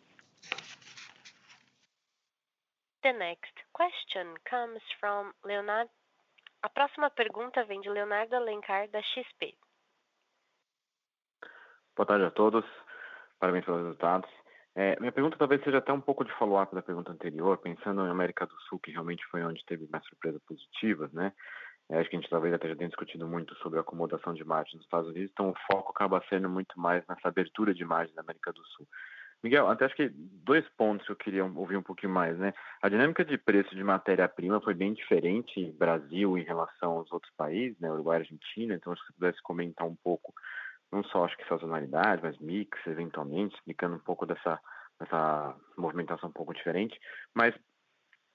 [3.02, 5.90] The next question comes from Leonardo.
[6.62, 9.56] A próxima pergunta vem de Leonardo Alencar, da XP.
[11.96, 12.64] Boa tarde a todos.
[13.40, 14.30] Parabéns pelos resultados.
[14.76, 18.10] É, minha pergunta talvez seja até um pouco de follow-up da pergunta anterior, pensando em
[18.10, 21.32] América do Sul, que realmente foi onde teve mais surpresas positivas, né?
[21.90, 24.44] É, acho que a gente talvez até já tenha discutido muito sobre a acomodação de
[24.44, 28.14] margens nos Estados Unidos, então o foco acaba sendo muito mais nessa abertura de margens
[28.14, 28.86] na América do Sul.
[29.42, 32.52] Miguel, até acho que dois pontos que eu queria ouvir um pouquinho mais, né?
[32.82, 37.80] A dinâmica de preço de matéria-prima foi bem diferente Brasil em relação aos outros países,
[37.80, 37.90] né?
[37.90, 40.32] Uruguai e Argentina, então acho que você pudesse comentar um pouco
[40.92, 44.60] não só acho que sazonalidade, mas mix, eventualmente, explicando um pouco dessa,
[44.98, 46.98] dessa movimentação um pouco diferente.
[47.34, 47.54] Mas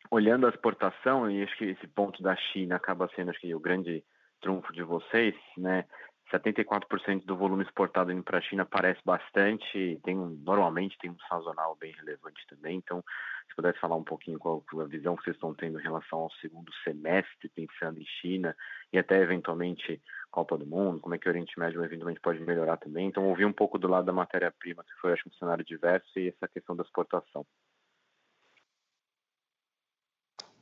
[0.09, 3.59] olhando a exportação, e acho que esse ponto da China acaba sendo acho que o
[3.59, 4.03] grande
[4.41, 5.85] trunfo de vocês, né?
[6.31, 11.19] 74% do volume exportado indo para a China parece bastante, tem um, normalmente tem um
[11.29, 13.03] sazonal bem relevante também, então
[13.47, 16.31] se pudesse falar um pouquinho qual a visão que vocês estão tendo em relação ao
[16.33, 18.55] segundo semestre, pensando em China
[18.91, 20.01] e até eventualmente
[20.35, 23.07] Copa do Mundo, como é que o Oriente Médio eventualmente pode melhorar também.
[23.07, 26.27] Então, ouvir um pouco do lado da matéria-prima, que foi, acho um cenário diverso, e
[26.27, 27.45] essa questão da exportação.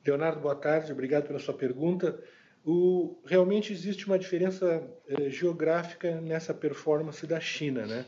[0.06, 2.24] Leonardo, boa tarde, obrigado pela sua pergunta.
[2.64, 8.06] O, realmente existe uma diferença eh, geográfica nessa performance da China, né?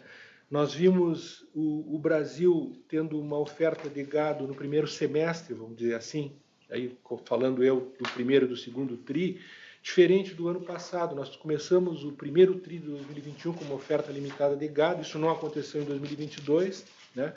[0.51, 5.95] Nós vimos o, o, Brasil tendo uma oferta de gado no primeiro semestre, vamos dizer
[5.95, 6.38] assim,
[6.69, 9.41] aí falando eu do primeiro e do segundo tri,
[9.86, 11.15] diferente do ano passado.
[11.15, 15.30] Nós começamos o primeiro tri de 2021 com uma oferta limitada de gado, isso não
[15.30, 17.32] aconteceu em 2022, né?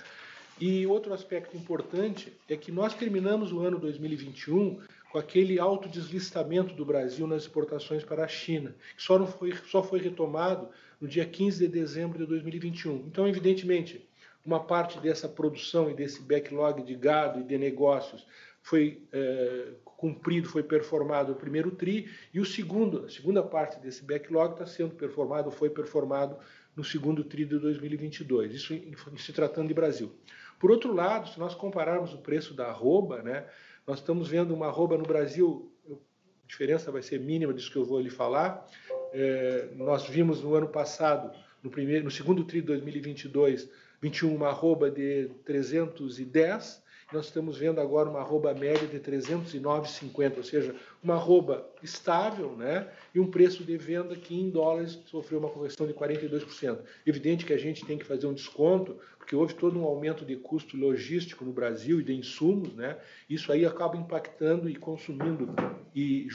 [0.58, 4.80] E outro aspecto importante é que nós terminamos o ano 2021
[5.12, 9.54] com aquele alto deslistamento do Brasil nas exportações para a China, que só, não foi,
[9.70, 13.04] só foi retomado no dia 15 de dezembro de 2021.
[13.06, 14.08] Então, evidentemente,
[14.44, 18.26] uma parte dessa produção e desse backlog de gado e de negócios
[18.68, 24.04] foi é, cumprido, foi performado o primeiro TRI, e o segundo, a segunda parte desse
[24.04, 26.36] backlog está sendo performado, foi performado
[26.76, 28.74] no segundo TRI de 2022, isso
[29.16, 30.12] se tratando de Brasil.
[30.60, 33.46] Por outro lado, se nós compararmos o preço da arroba, né,
[33.86, 37.86] nós estamos vendo uma arroba no Brasil, a diferença vai ser mínima disso que eu
[37.86, 38.68] vou lhe falar.
[39.14, 43.70] É, nós vimos no ano passado, no, primeiro, no segundo TRI de 2022,
[44.02, 50.42] 21, uma arroba de 310, nós estamos vendo agora uma arroba média de 309,50, ou
[50.42, 55.48] seja, uma arroba estável né, e um preço de venda que em dólares sofreu uma
[55.48, 56.80] correção de 42%.
[57.06, 60.36] Evidente que a gente tem que fazer um desconto, porque houve todo um aumento de
[60.36, 62.98] custo logístico no Brasil e de insumos, né?
[63.28, 65.54] isso aí acaba impactando e consumindo
[65.94, 66.28] e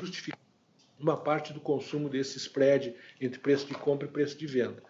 [0.00, 0.38] justificando
[0.98, 4.82] uma parte do consumo desse spread entre preço de compra e preço de venda.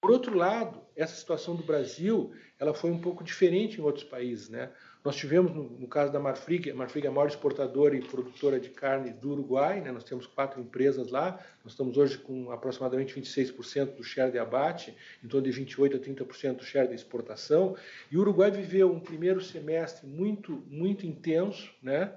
[0.00, 4.48] Por outro lado, essa situação do Brasil, ela foi um pouco diferente em outros países,
[4.48, 4.70] né?
[5.02, 8.68] Nós tivemos, no, caso da Marfrig, a Marfrig é a maior exportadora e produtora de
[8.68, 9.90] carne do Uruguai, né?
[9.90, 14.94] nós temos quatro empresas lá, nós estamos hoje com aproximadamente 26% do share de abate,
[15.24, 17.76] em torno de 28% a 30% do share de exportação,
[18.12, 22.12] e o Uruguai viveu um primeiro semestre muito, muito intenso, né?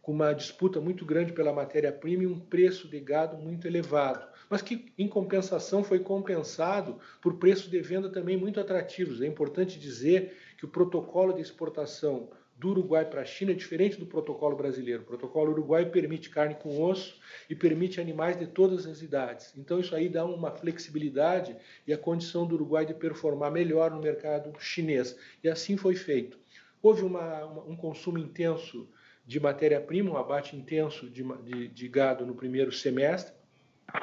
[0.00, 4.62] com uma disputa muito grande pela matéria-prima e um preço de gado muito elevado, mas
[4.62, 9.20] que, em compensação, foi compensado por preços de venda também muito atrativos.
[9.20, 13.98] É importante dizer que o protocolo de exportação do Uruguai para a China é diferente
[13.98, 15.02] do protocolo brasileiro.
[15.02, 17.16] O protocolo uruguai permite carne com osso
[17.48, 19.52] e permite animais de todas as idades.
[19.56, 21.56] Então, isso aí dá uma flexibilidade
[21.86, 25.16] e a condição do Uruguai de performar melhor no mercado chinês.
[25.42, 26.36] E assim foi feito.
[26.82, 28.88] Houve uma, uma, um consumo intenso
[29.24, 33.34] de matéria-prima, um abate intenso de, de, de, gado no primeiro semestre,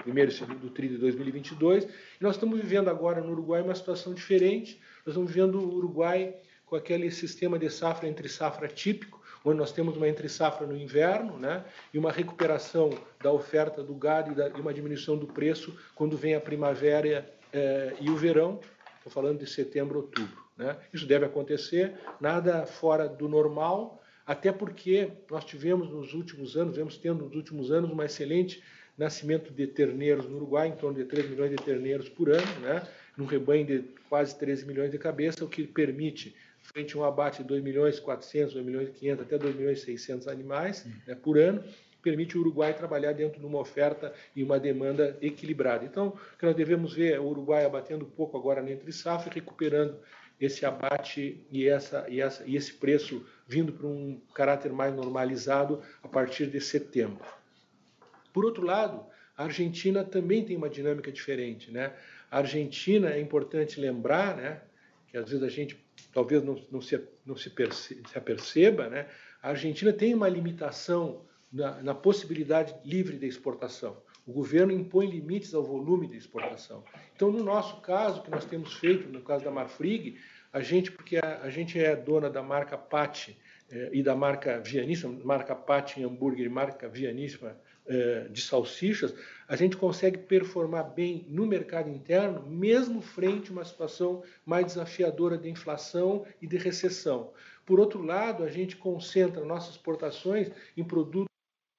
[0.02, 4.14] primeiro e segundo TRI de 2022, e nós estamos vivendo agora no Uruguai uma situação
[4.14, 9.58] diferente, nós estamos vivendo o Uruguai com aquele sistema de safra entre safra típico, onde
[9.58, 12.90] nós temos uma entre safra no inverno, né, e uma recuperação
[13.22, 17.32] da oferta do gado e, da, e uma diminuição do preço quando vem a primavera
[17.54, 18.60] eh, e o verão,
[18.98, 20.44] estou falando de setembro, outubro.
[20.58, 20.76] Né?
[20.92, 26.98] Isso deve acontecer, nada fora do normal, até porque nós tivemos nos últimos anos, vemos
[26.98, 28.64] tendo nos últimos anos um excelente
[28.98, 32.88] nascimento de terneiros no Uruguai, em torno de 3 milhões de terneiros por ano, né?
[33.18, 37.42] num rebanho de quase 13 milhões de cabeças, o que permite, frente a um abate
[37.42, 41.64] de 2 milhões 400, 2 milhões 500, até 2 milhões 600 animais né, por ano,
[42.02, 45.84] permite o Uruguai trabalhar dentro de uma oferta e uma demanda equilibrada.
[45.84, 49.34] Então, o que nós devemos ver é o Uruguai abatendo pouco agora na entre safra,
[49.34, 49.98] recuperando
[50.40, 55.82] esse abate e, essa, e, essa, e esse preço vindo para um caráter mais normalizado
[56.04, 57.26] a partir de setembro.
[58.36, 59.06] Por outro lado,
[59.38, 61.72] a Argentina também tem uma dinâmica diferente.
[61.72, 61.94] Né?
[62.30, 64.62] A Argentina, é importante lembrar, né,
[65.08, 65.82] que às vezes a gente
[66.14, 69.08] talvez não, não, se, não se, perce, se aperceba, né?
[69.42, 73.96] a Argentina tem uma limitação na, na possibilidade livre de exportação.
[74.28, 76.84] O governo impõe limites ao volume de exportação.
[77.16, 80.18] Então, no nosso caso, que nós temos feito, no caso da Marfrig,
[80.52, 83.38] a gente, porque a, a gente é dona da marca Patti
[83.72, 87.56] eh, e da marca Vianíssima, marca Patti em hambúrguer e marca Vianíssima
[88.32, 89.14] de salsichas,
[89.48, 95.38] a gente consegue performar bem no mercado interno, mesmo frente a uma situação mais desafiadora
[95.38, 97.32] de inflação e de recessão.
[97.66, 101.28] Por outro lado, a gente concentra nossas exportações em produtos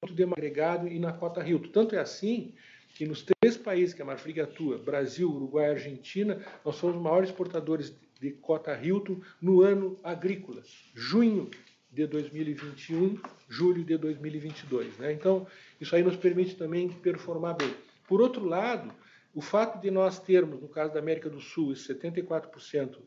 [0.09, 1.59] de agregado e na cota Rio.
[1.59, 2.53] Tanto é assim
[2.89, 7.01] que nos três países que a Marfrig atua, Brasil, Uruguai e Argentina, nós somos os
[7.01, 10.63] maiores exportadores de cota Hilton no ano agrícola,
[10.95, 11.49] junho
[11.97, 14.99] de 2021, julho de 2022.
[14.99, 15.13] Né?
[15.13, 15.47] Então,
[15.81, 17.73] isso aí nos permite também performar bem.
[18.07, 18.93] Por outro lado,
[19.33, 22.97] o fato de nós termos, no caso da América do Sul, 74%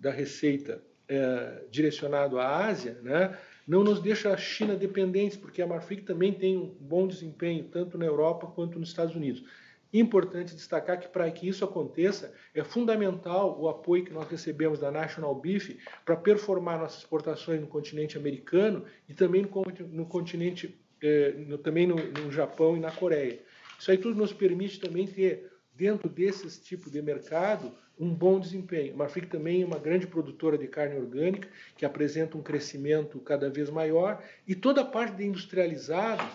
[0.00, 5.66] da receita é, direcionado à Ásia, né, não nos deixa a China dependentes, porque a
[5.66, 9.44] Marfrig também tem um bom desempenho, tanto na Europa quanto nos Estados Unidos.
[9.92, 14.90] Importante destacar que para que isso aconteça, é fundamental o apoio que nós recebemos da
[14.90, 21.58] National Beef para performar nossas exportações no continente americano e também no, continente, eh, no,
[21.58, 23.40] também no, no Japão e na Coreia.
[23.78, 28.94] Isso aí tudo nos permite também ter, dentro desses tipos de mercado, um bom desempenho.
[28.94, 33.50] A Marfrig também é uma grande produtora de carne orgânica, que apresenta um crescimento cada
[33.50, 36.26] vez maior, e toda a parte de industrializados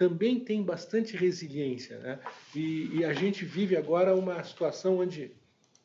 [0.00, 1.98] também tem bastante resiliência.
[1.98, 2.18] Né?
[2.56, 5.30] E, e, a gente vive agora uma situação onde,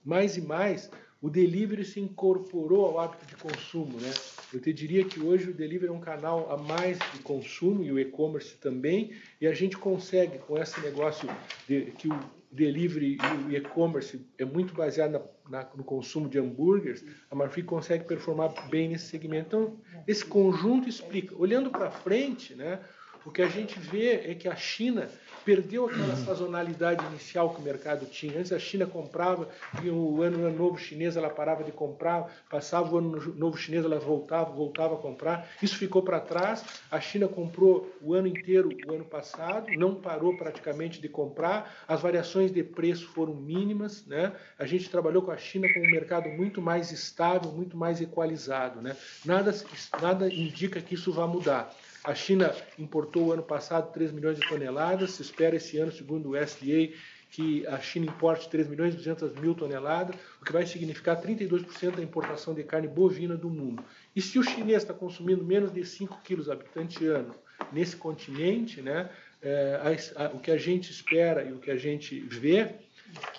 [0.06, 0.90] mais e mais,
[1.22, 4.00] o delivery se incorporou ao hábito de consumo.
[4.00, 4.14] Né?
[4.54, 7.92] Eu te diria que hoje o delivery é um canal a mais de consumo e
[7.92, 11.28] o e-commerce também, e a gente consegue, com esse negócio
[11.68, 12.18] de, que o
[12.50, 13.18] delivery
[13.50, 18.06] e o e-commerce é muito baseado na, na, no consumo de hambúrgueres, a Marfrig consegue
[18.06, 19.48] performar bem nesse segmento.
[19.48, 21.36] Então, esse conjunto explica.
[21.38, 22.80] Olhando para frente, né,
[23.26, 25.10] o que a gente vê é que a China
[25.44, 28.40] perdeu aquela sazonalidade inicial que o mercado tinha.
[28.40, 29.48] Antes a China comprava,
[29.84, 34.00] e o ano novo chinês ela parava de comprar, passava o ano novo chinês ela
[34.00, 35.48] voltava, voltava a comprar.
[35.62, 36.64] Isso ficou para trás.
[36.90, 41.76] A China comprou o ano inteiro o ano passado, não parou praticamente de comprar.
[41.88, 44.34] As variações de preço foram mínimas, né?
[44.58, 48.82] A gente trabalhou com a China com um mercado muito mais estável, muito mais equalizado,
[48.82, 48.96] né?
[49.24, 49.54] Nada
[50.02, 51.72] nada indica que isso vá mudar.
[52.06, 56.38] A China importou ano passado 3 milhões de toneladas, se espera esse ano, segundo o
[56.38, 56.94] SDA,
[57.32, 61.96] que a China importe 3 milhões e 200 mil toneladas, o que vai significar 32%
[61.96, 63.84] da importação de carne bovina do mundo.
[64.16, 67.34] E se o chinês está consumindo menos de 5 quilos habitante ano
[67.74, 69.10] nesse continente, né,
[69.42, 69.80] é,
[70.16, 72.76] a, a, o que a gente espera e o que a gente vê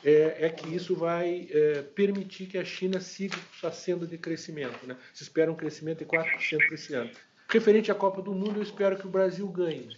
[0.04, 4.86] é, é que isso vai é, permitir que a China siga sua senda de crescimento.
[4.86, 4.96] Né?
[5.14, 7.10] Se espera um crescimento de 4% para esse ano.
[7.48, 9.88] Referente à Copa do Mundo, eu espero que o Brasil ganhe.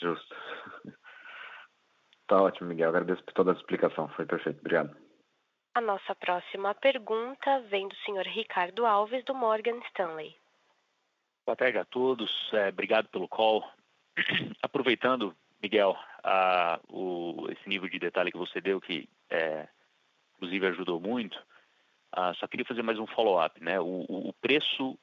[0.00, 0.34] Justo.
[2.26, 2.88] Tá ótimo, Miguel.
[2.88, 4.08] Agradeço por toda a explicação.
[4.10, 4.60] Foi perfeito.
[4.60, 4.96] Obrigado.
[5.74, 10.34] A nossa próxima pergunta vem do senhor Ricardo Alves, do Morgan Stanley.
[11.44, 12.50] Boa tarde a todos.
[12.52, 13.64] É, obrigado pelo call.
[14.62, 19.68] Aproveitando, Miguel, a, o, esse nível de detalhe que você deu, que é,
[20.36, 21.40] inclusive ajudou muito,
[22.12, 23.62] ah, só queria fazer mais um follow-up.
[23.62, 23.78] Né?
[23.80, 24.98] O, o, preço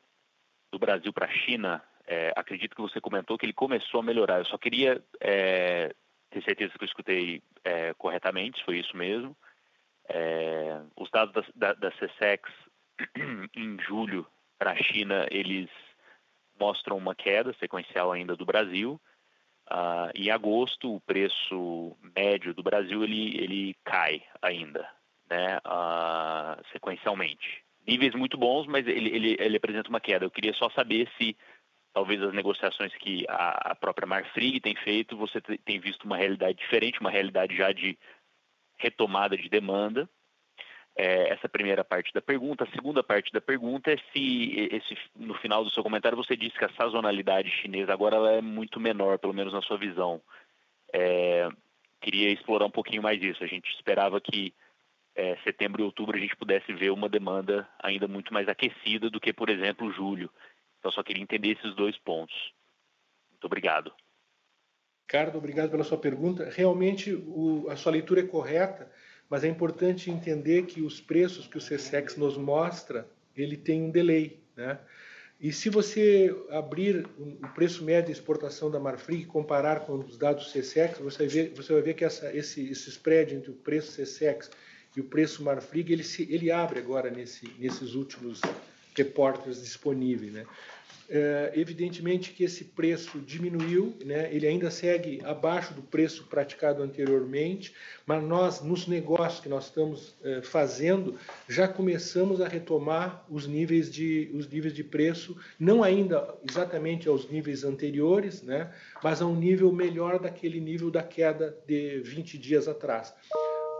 [0.72, 4.40] do Brasil para a China, é, acredito que você comentou que ele começou a melhorar.
[4.40, 5.94] Eu só queria é,
[6.30, 9.36] ter certeza que eu escutei é, corretamente, foi isso mesmo.
[10.10, 12.52] É, os dados da, da, da CSEX
[13.56, 14.26] em julho
[14.58, 15.70] para a China, eles
[16.60, 19.00] mostram uma queda sequencial ainda do Brasil.
[19.70, 24.97] Uh, em agosto, o preço médio do Brasil ele, ele cai ainda
[25.30, 27.64] né, uh, sequencialmente.
[27.88, 30.26] Níveis muito bons, mas ele, ele, ele apresenta uma queda.
[30.26, 31.36] Eu queria só saber se
[31.94, 36.58] talvez as negociações que a, a própria Marfrig tem feito, você tem visto uma realidade
[36.58, 37.98] diferente, uma realidade já de
[38.78, 40.08] retomada de demanda.
[40.96, 42.64] É, essa primeira parte da pergunta.
[42.64, 46.58] A segunda parte da pergunta é se esse, no final do seu comentário você disse
[46.58, 50.20] que a sazonalidade chinesa agora é muito menor, pelo menos na sua visão.
[50.92, 51.48] É,
[52.02, 53.44] queria explorar um pouquinho mais isso.
[53.44, 54.54] A gente esperava que
[55.18, 59.20] é, setembro e outubro a gente pudesse ver uma demanda ainda muito mais aquecida do
[59.20, 60.30] que, por exemplo, julho.
[60.78, 62.36] Então, só queria entender esses dois pontos.
[63.32, 63.92] Muito obrigado.
[65.08, 66.48] Ricardo, obrigado pela sua pergunta.
[66.54, 68.92] Realmente, o, a sua leitura é correta,
[69.28, 73.90] mas é importante entender que os preços que o CSEX nos mostra, ele tem um
[73.90, 74.80] delay, né?
[75.40, 80.18] E se você abrir o preço médio de exportação da Marfrig e comparar com os
[80.18, 84.50] dados CSEX, você você vai ver que essa, esse, esse spread entre o preço CSEX
[84.98, 88.42] e o preço Marfrig ele, se, ele abre agora nesse, nesses últimos
[88.96, 90.34] reportes disponíveis.
[90.34, 90.46] Né?
[91.08, 94.34] É, evidentemente que esse preço diminuiu, né?
[94.34, 97.76] ele ainda segue abaixo do preço praticado anteriormente,
[98.08, 101.16] mas nós, nos negócios que nós estamos é, fazendo,
[101.48, 107.30] já começamos a retomar os níveis, de, os níveis de preço, não ainda exatamente aos
[107.30, 108.74] níveis anteriores, né?
[109.04, 113.14] mas a um nível melhor daquele nível da queda de 20 dias atrás.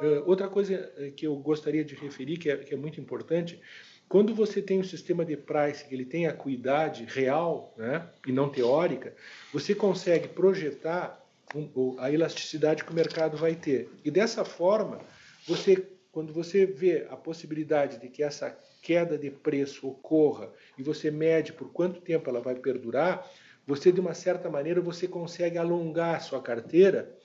[0.02, 3.60] Uh, outra coisa eh, que eu gostaria de referir, que é, que é, muito importante,
[4.08, 8.48] quando você tem um sistema de price que ele tem acuidade real né, e não
[8.48, 9.16] teórica,
[9.52, 11.22] você consegue projetar
[11.56, 13.90] um, a elasticidade que o mercado vai ter.
[14.06, 15.00] E dessa forma,
[15.48, 21.10] você, quando você vê a possibilidade de que essa queda de preço ocorra e você
[21.12, 23.30] mede por quanto tempo ela vai perdurar,
[23.66, 27.17] você de uma certa maneira você consegue alongar a sua carteira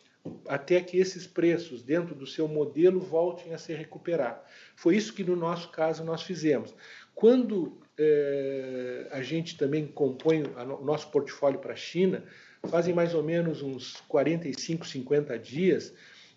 [0.47, 4.45] até que esses preços dentro do seu modelo voltem a se recuperar.
[4.77, 6.75] Foi isso que no nosso caso nós fizemos.
[7.15, 12.25] Quando é, a gente também compõe o nosso portfólio para a China,
[12.69, 15.93] fazem mais ou menos uns 45, 50 dias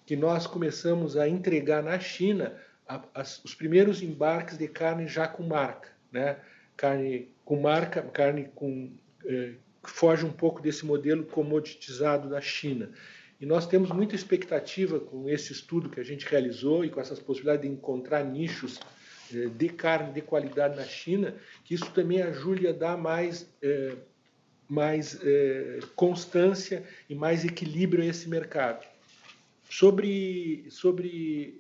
[0.06, 2.56] que nós começamos a entregar na China
[2.88, 6.38] a, as, os primeiros embarques de carne já com marca, né?
[6.78, 8.92] Carne com marca, carne com
[9.26, 12.92] é, foge um pouco desse modelo comoditizado da China.
[13.40, 17.20] E nós temos muita expectativa com esse estudo que a gente realizou e com essas
[17.20, 18.80] possibilidades de encontrar nichos
[19.34, 23.96] eh, de carne de qualidade na China, que isso também ajude a dar mais, eh,
[24.70, 28.86] mais eh, constância e mais equilíbrio a esse mercado.
[29.68, 31.60] Sobre, sobre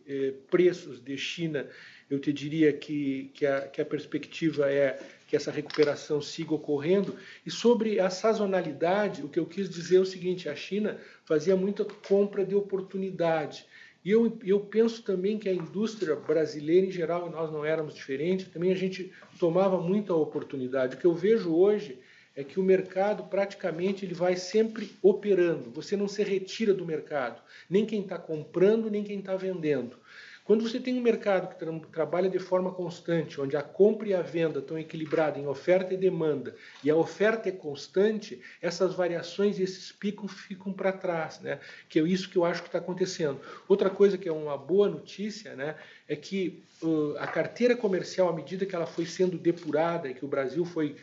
[0.49, 1.67] preços de China,
[2.07, 7.15] eu te diria que, que, a, que a perspectiva é que essa recuperação siga ocorrendo.
[7.45, 11.55] E sobre a sazonalidade, o que eu quis dizer é o seguinte: a China fazia
[11.55, 13.65] muita compra de oportunidade.
[14.03, 18.47] E eu, eu penso também que a indústria brasileira, em geral, nós não éramos diferentes,
[18.49, 20.95] também a gente tomava muita oportunidade.
[20.95, 21.99] O que eu vejo hoje
[22.35, 25.71] é que o mercado praticamente ele vai sempre operando.
[25.71, 29.97] Você não se retira do mercado, nem quem está comprando, nem quem está vendendo.
[30.45, 34.13] Quando você tem um mercado que tra trabalha de forma constante, onde a compra e
[34.13, 39.57] a venda estão equilibradas em oferta e demanda, e a oferta é constante, essas variações
[39.57, 41.59] e esses picos ficam para trás, né?
[41.89, 43.41] Que é isso que eu acho que está acontecendo.
[43.67, 45.75] Outra coisa que é uma boa notícia, né,
[46.07, 50.23] é que uh, a carteira comercial, à medida que ela foi sendo depurada e que
[50.23, 50.95] o Brasil foi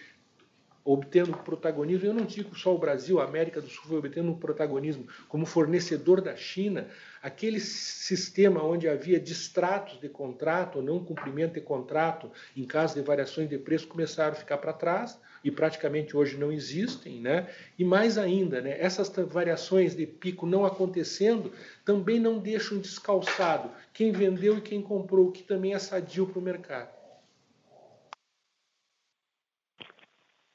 [0.85, 5.07] obtendo protagonismo, eu não digo só o Brasil, a América do Sul foi obtendo protagonismo
[5.29, 6.89] como fornecedor da China,
[7.23, 13.49] aquele sistema onde havia distratos de contrato, não cumprimento de contrato, em caso de variações
[13.49, 17.49] de preço, começaram a ficar para trás e praticamente hoje não existem, né?
[17.79, 21.53] E mais ainda, né, essas variações de pico não acontecendo
[21.85, 26.43] também não deixam descalçado quem vendeu e quem comprou, que também é sadio para o
[26.43, 27.02] mercado.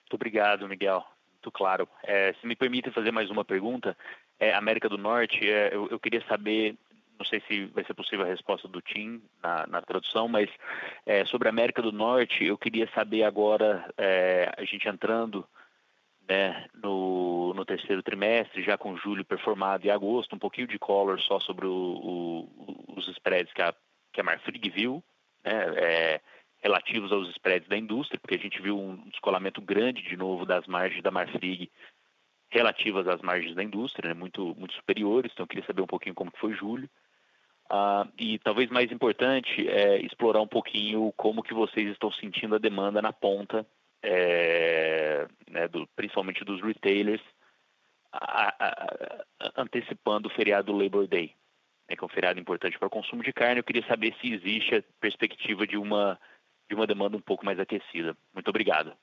[0.07, 1.05] Muito obrigado, Miguel.
[1.33, 1.87] Muito claro.
[2.01, 3.95] É, se me permite fazer mais uma pergunta,
[4.39, 6.77] é, América do Norte, é, eu, eu, queria saber,
[7.19, 10.49] não sei se vai ser possível a resposta do Tim na, na tradução, mas
[11.05, 15.45] é, sobre a América do Norte, eu queria saber agora, é, a gente entrando
[16.25, 21.19] né, no, no, terceiro trimestre, já com julho performado e agosto, um pouquinho de color
[21.19, 23.75] só sobre o, o, os spreads que a,
[24.13, 25.03] que a Marfrig viu,
[25.43, 26.21] né, é,
[26.67, 30.67] relativos aos spreads da indústria, porque a gente viu um descolamento grande de novo das
[30.67, 31.71] margens da Marfrig
[32.49, 36.15] relativas às margens da indústria, né, muito, muito superiores, então eu queria saber um pouquinho
[36.15, 36.89] como que foi julho.
[37.69, 42.59] Uh, e talvez mais importante é explorar um pouquinho como que vocês estão sentindo a
[42.59, 43.65] demanda na ponta,
[44.01, 47.21] é, né, do, principalmente dos retailers,
[48.11, 51.33] a, a, a, antecipando o feriado Labor Day,
[51.89, 53.59] né, que é um feriado importante para o consumo de carne.
[53.59, 56.17] Eu queria saber se existe a perspectiva de uma,
[56.69, 58.15] de uma demanda um pouco mais aquecida.
[58.33, 58.95] Muito obrigado.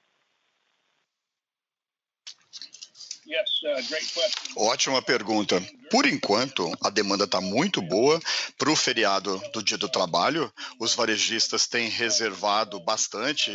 [3.26, 5.58] Uh, Ótima pergunta.
[5.90, 8.20] Por enquanto, a demanda está muito boa
[8.58, 10.52] para o feriado do Dia do Trabalho.
[10.78, 13.50] Os varejistas têm reservado bastante.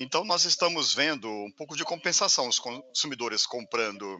[0.00, 4.18] Então, nós estamos vendo um pouco de compensação, os consumidores comprando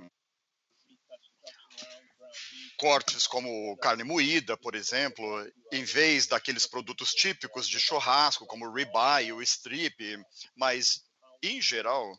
[2.82, 5.24] cortes como carne moída, por exemplo,
[5.70, 10.18] em vez daqueles produtos típicos de churrasco, como o ribeye, o strip,
[10.56, 11.08] mas,
[11.40, 12.12] em geral,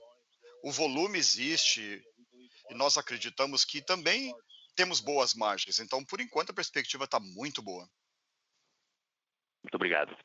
[0.63, 2.01] o volume existe,
[2.69, 4.33] e nós acreditamos que também
[4.73, 5.79] temos boas margens.
[5.79, 7.85] Então, por enquanto, a perspectiva está muito boa.
[9.65, 10.17] Muito obrigado.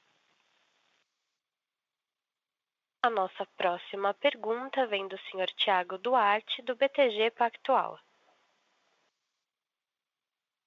[3.02, 7.98] A nossa próxima pergunta vem do senhor Tiago Duarte, do BTG Pactual.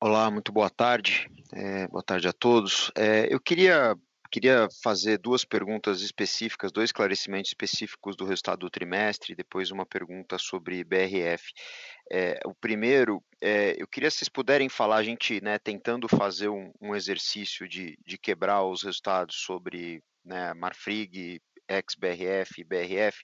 [0.04, 1.30] Olá, muito boa tarde.
[1.54, 2.92] É, boa tarde a todos.
[2.98, 3.96] É, eu queria
[4.32, 10.40] queria fazer duas perguntas específicas, dois esclarecimentos específicos do resultado do trimestre, depois uma pergunta
[10.40, 11.52] sobre BRF.
[12.12, 16.50] É, o primeiro, é, eu queria se vocês puderem falar, a gente né, tentando fazer
[16.50, 21.40] um, um exercício de, de, quebrar os resultados sobre né, Marfrig,
[21.70, 23.20] ex-BRF e BRF,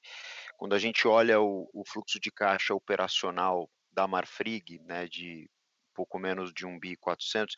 [0.58, 5.50] quando a gente olha o, o fluxo de caixa operacional da Marfrig, né, de
[5.98, 7.56] pouco menos de um bi 400,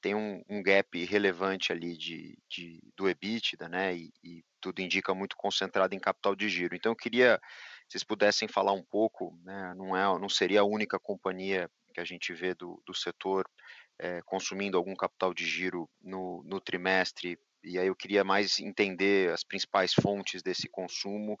[0.00, 3.96] tem um, um gap relevante ali de, de do EBITDA, né?
[3.96, 6.76] E, e, tudo indica muito concentrado em capital de giro.
[6.76, 7.40] Então eu queria,
[7.88, 9.74] se vocês pudessem falar um pouco, né?
[9.76, 13.50] Não é, não seria a única companhia que a gente vê do, do setor
[13.98, 19.30] é, consumindo algum capital de giro no, no trimestre e aí eu queria mais entender
[19.30, 21.38] as principais fontes desse consumo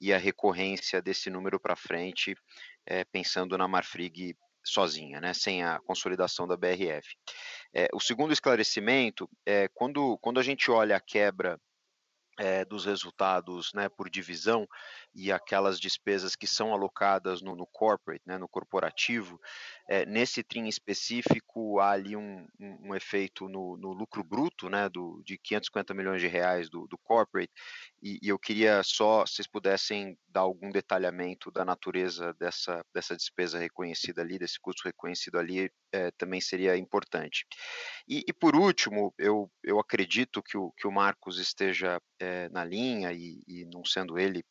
[0.00, 2.36] e a recorrência desse número para frente,
[2.86, 7.16] é, pensando na Marfrig sozinha, né, sem a consolidação da BRF.
[7.74, 11.58] É, o segundo esclarecimento é quando, quando a gente olha a quebra
[12.38, 14.66] é, dos resultados né, por divisão
[15.14, 19.40] e aquelas despesas que são alocadas no, no corporate, né, no corporativo,
[19.88, 24.88] é, nesse TRIM específico há ali um, um, um efeito no, no, lucro bruto né,
[24.88, 27.52] do, de 550 milhões de reais do, do corporate
[28.02, 33.16] e, e, eu queria só, se vocês pudessem dar algum detalhamento da natureza dessa, dessa
[33.16, 37.46] despesa reconhecida ali, desse custo reconhecido ali, é, também seria importante.
[38.08, 42.64] E, e, por último, eu, eu acredito que o, que o Marcos esteja é, na
[42.64, 44.42] linha e, e, não sendo ele,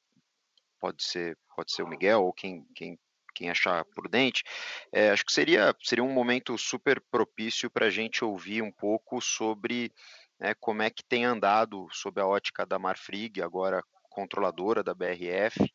[0.81, 2.99] pode ser, pode ser o Miguel ou quem, quem,
[3.35, 4.43] quem achar prudente,
[4.91, 9.21] é, acho que seria, seria um momento super propício para a gente ouvir um pouco
[9.21, 9.93] sobre
[10.39, 15.71] né, como é que tem andado sob a ótica da Marfrig, agora controladora da BRF,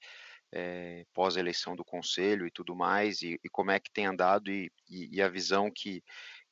[0.53, 4.71] é, pós-eleição do conselho e tudo mais, e, e, como é que tem andado e,
[4.89, 6.03] e, e a visão que,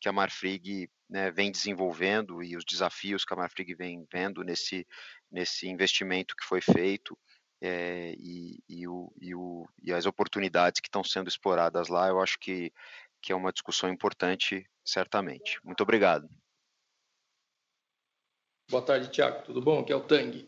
[0.01, 4.87] que a Marfrig né, vem desenvolvendo e os desafios que a Marfrig vem vendo nesse,
[5.31, 7.19] nesse investimento que foi feito
[7.67, 12.21] é, e, e, o, e, o, e as oportunidades que estão sendo exploradas lá, eu
[12.21, 12.71] acho que,
[13.23, 15.59] que é uma discussão importante, certamente.
[15.65, 16.29] Muito obrigado.
[18.71, 19.43] Boa tarde, Tiago.
[19.47, 19.81] Tudo bom?
[19.81, 20.47] Aqui é o Tang.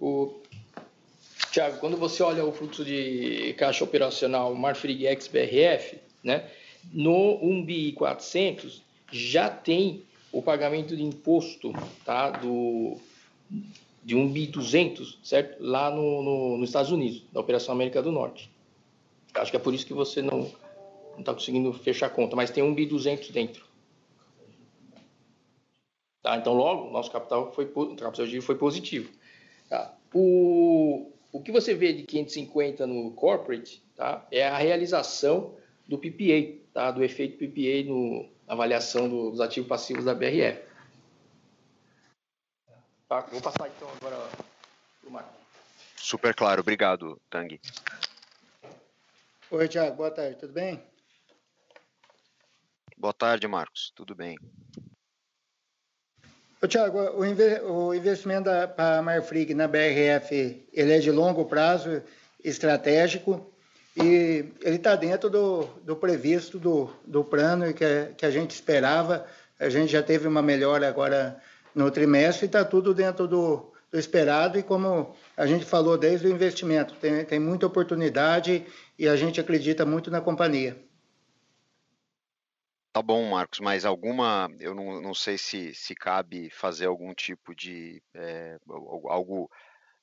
[0.00, 0.42] O...
[1.52, 6.50] Tiago, quando você olha o fluxo de caixa operacional Marfrig ex-BRF, né,
[6.90, 11.70] no 1 BI 400 já tem o pagamento de imposto
[12.02, 12.98] tá, do,
[14.04, 15.62] de 1 BI 200, certo?
[15.62, 18.50] Lá no, no, nos Estados Unidos, da Operação América do Norte.
[19.34, 20.50] Acho que é por isso que você não
[21.18, 23.64] está conseguindo fechar a conta, mas tem 1 BI 200 dentro.
[26.22, 26.36] Tá?
[26.36, 29.10] Então, logo, nosso capital foi, capital de foi positivo.
[29.68, 29.94] Tá?
[30.12, 34.26] O, o que você vê de 550 no corporate tá?
[34.30, 35.54] é a realização
[35.88, 36.90] do PPA, tá?
[36.90, 40.73] do efeito PPA no, na avaliação dos ativos passivos da BRF.
[43.14, 43.20] Tá?
[43.30, 44.16] Vou passar então agora
[45.00, 45.32] para o Marco.
[45.96, 47.60] Super claro, obrigado, Tang.
[49.52, 50.82] Oi, Tiago, boa tarde, tudo bem?
[52.98, 54.36] Boa tarde, Marcos, tudo bem.
[56.68, 62.02] Tiago, o, investimento para a Marfrig na BRF ele é de longo prazo,
[62.42, 63.54] estratégico,
[63.96, 68.50] e ele está dentro do, do, previsto do, do plano que, a, que a gente
[68.52, 69.24] esperava.
[69.60, 71.40] A gente já teve uma melhora agora
[71.74, 74.58] no trimestre está tudo dentro do, do, esperado.
[74.58, 78.66] E como a gente falou desde o investimento, tem, tem muita oportunidade
[78.98, 80.80] e a gente acredita muito na companhia.
[82.92, 87.52] Tá bom, Marcos, mas alguma, eu não, não sei se, se cabe fazer algum tipo
[87.52, 88.56] de é,
[89.08, 89.50] algo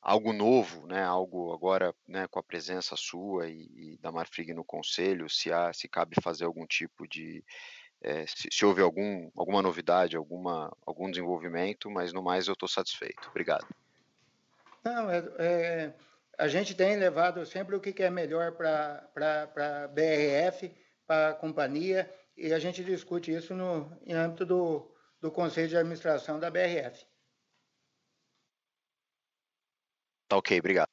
[0.01, 1.03] algo novo, né?
[1.03, 2.27] Algo agora, né?
[2.27, 6.45] Com a presença sua e, e da Marfrig no conselho, se há, se cabe fazer
[6.45, 7.43] algum tipo de
[8.01, 12.67] é, se, se, houve algum, alguma novidade, alguma, algum desenvolvimento, mas no mais eu estou
[12.67, 13.29] satisfeito.
[13.29, 13.67] Obrigado.
[14.83, 15.93] Não, é, é,
[16.37, 20.75] a gente tem levado sempre o que é melhor para a BRF,
[21.05, 25.77] para a companhia, e a gente discute isso no, em âmbito do, do Conselho de
[25.77, 27.05] Administração da BRF.
[30.27, 30.87] Tá ok, obrigado.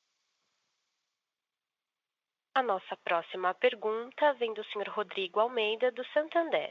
[2.54, 6.70] A nossa próxima pergunta vem do senhor Rodrigo Almeida, do Santander.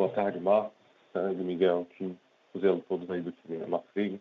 [0.00, 0.72] Boa tarde, Marcos,
[1.12, 2.18] Sandro, Miguel, time,
[2.54, 4.18] fazendo todos aí do time da Mafrig.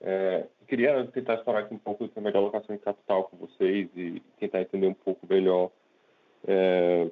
[0.00, 4.22] É, queria tentar explorar aqui um pouco também da alocação de capital com vocês e
[4.38, 5.72] tentar entender um pouco melhor
[6.46, 7.10] é,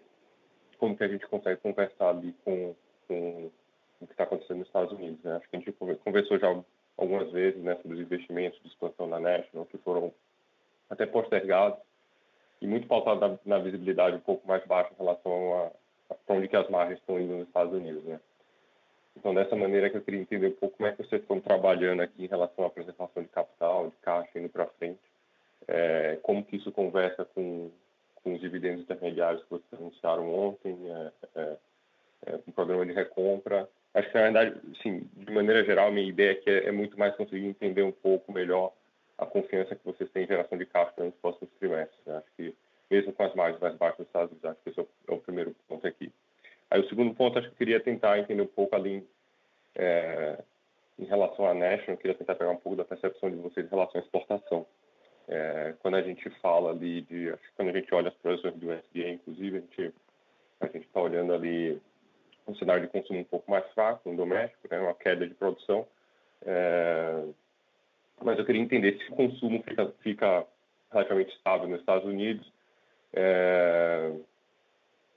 [0.78, 2.72] como que a gente consegue conversar ali com,
[3.08, 3.50] com
[4.00, 5.20] o que está acontecendo nos Estados Unidos.
[5.24, 5.34] Né?
[5.34, 5.72] Acho que a gente
[6.04, 6.62] conversou já
[6.96, 10.14] algumas vezes né, sobre os investimentos de expansão da National, que foram
[10.88, 11.80] até postergados
[12.62, 16.48] e muito pautado na, na visibilidade um pouco mais baixa em relação a para onde
[16.48, 18.04] que as margens estão indo nos Estados Unidos.
[18.04, 18.20] Né?
[19.16, 22.02] Então, dessa maneira que eu queria entender um pouco como é que vocês estão trabalhando
[22.02, 25.00] aqui em relação à preservação de capital, de caixa indo para frente,
[25.68, 27.70] é, como que isso conversa com
[28.26, 31.56] com os dividendos intermediários que vocês anunciaram ontem, é, é,
[32.26, 33.68] é, um programa de recompra.
[33.94, 37.14] Acho que, na verdade, sim, de maneira geral, minha ideia aqui é, é, muito mais
[37.14, 38.72] conseguir entender um pouco melhor
[39.16, 42.00] a confiança que vocês têm em geração de caixa nos próximos trimestres.
[42.04, 42.16] Né?
[42.16, 42.52] Acho que,
[42.90, 45.14] mesmo com as margens mais baixas dos Estados Unidos, acho que esse é o, é
[45.14, 46.12] o, primeiro ponto aqui.
[46.70, 49.06] Aí, o segundo ponto, acho que eu queria tentar entender um pouco ali
[49.74, 50.38] é,
[50.98, 53.70] em relação à National, eu queria tentar pegar um pouco da percepção de vocês em
[53.70, 54.66] relação à exportação.
[55.28, 58.54] É, quando a gente fala ali de, acho que quando a gente olha as projeções
[58.54, 59.94] do SDA, inclusive, a gente
[60.60, 61.80] a gente está olhando ali
[62.46, 65.86] um cenário de consumo um pouco mais fraco no doméstico, né, uma queda de produção.
[66.42, 67.24] É,
[68.22, 70.46] mas eu queria entender se o consumo fica, fica
[70.90, 72.50] relativamente estável nos Estados Unidos,
[73.16, 74.12] é,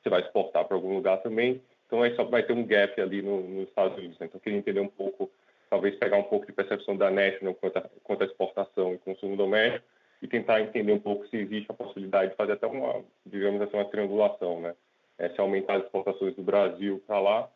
[0.02, 3.22] você vai exportar para algum lugar também, então aí só vai ter um gap ali
[3.22, 4.18] no, nos Estados Unidos.
[4.18, 4.26] Né?
[4.28, 5.30] Então eu queria entender um pouco,
[5.70, 9.86] talvez pegar um pouco de percepção da National quanto a, quanto exportação e consumo doméstico,
[10.22, 13.78] e tentar entender um pouco se existe a possibilidade de fazer até uma, digamos assim,
[13.78, 14.76] uma triangulação, né?
[15.18, 17.50] É, se aumentar as exportações do Brasil para lá,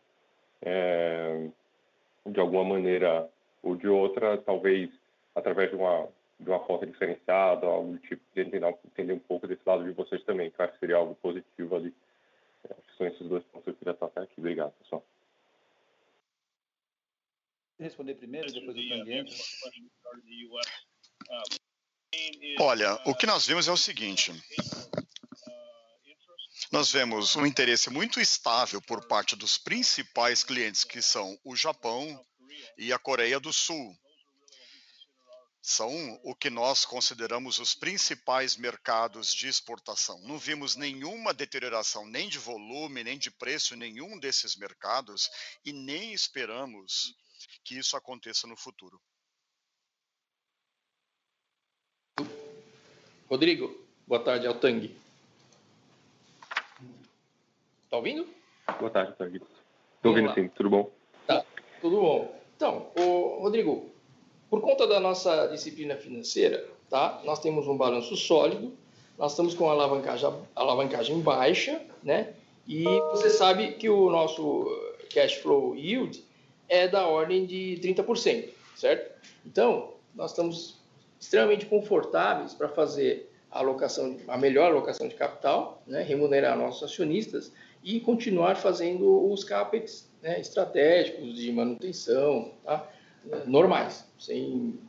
[0.62, 1.48] é,
[2.26, 3.28] de alguma maneira
[3.62, 4.90] ou de outra, talvez
[5.36, 6.08] através de uma
[6.44, 9.92] de uma forma diferenciada, algo do tipo, de entender, entender um pouco desse lado de
[9.92, 11.94] vocês também, que eu acho que seria algo positivo ali.
[12.70, 14.34] É, acho que são esses dois pontos que eu queria tocar aqui.
[14.38, 15.06] Obrigado, pessoal.
[17.80, 19.36] Responder primeiro, depois o Tanguente.
[22.60, 24.32] Olha, o que nós vimos é o seguinte:
[26.72, 32.24] nós vemos um interesse muito estável por parte dos principais clientes, que são o Japão
[32.78, 33.96] e a Coreia do Sul.
[35.66, 40.20] São o que nós consideramos os principais mercados de exportação.
[40.24, 45.32] Não vimos nenhuma deterioração nem de volume, nem de preço em nenhum desses mercados
[45.64, 47.16] e nem esperamos
[47.64, 49.02] que isso aconteça no futuro.
[53.30, 54.94] Rodrigo, boa tarde, Altang.
[57.90, 58.28] Tá ouvindo?
[58.80, 59.36] Boa tarde, Tang.
[59.36, 60.92] Estou ouvindo sim, tudo bom?
[61.26, 61.46] Tá,
[61.80, 62.44] tudo bom.
[62.56, 63.93] Então, o Rodrigo,
[64.54, 67.24] por conta da nossa disciplina financeira, tá?
[67.26, 68.72] Nós temos um balanço sólido,
[69.18, 72.36] nós estamos com a alavancagem, alavancagem baixa, né?
[72.68, 74.68] E você sabe que o nosso
[75.12, 76.24] cash flow yield
[76.70, 79.20] é da ordem de 30%, certo?
[79.44, 80.78] Então, nós estamos
[81.20, 86.04] extremamente confortáveis para fazer a alocação, a melhor alocação de capital, né?
[86.04, 87.52] remunerar nossos acionistas
[87.84, 90.40] e continuar fazendo os capex né?
[90.40, 92.88] estratégicos de manutenção, tá?
[93.46, 94.80] Normais, sem,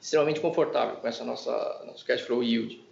[0.00, 2.86] extremamente confortável com essa nossa nosso cash flow yield.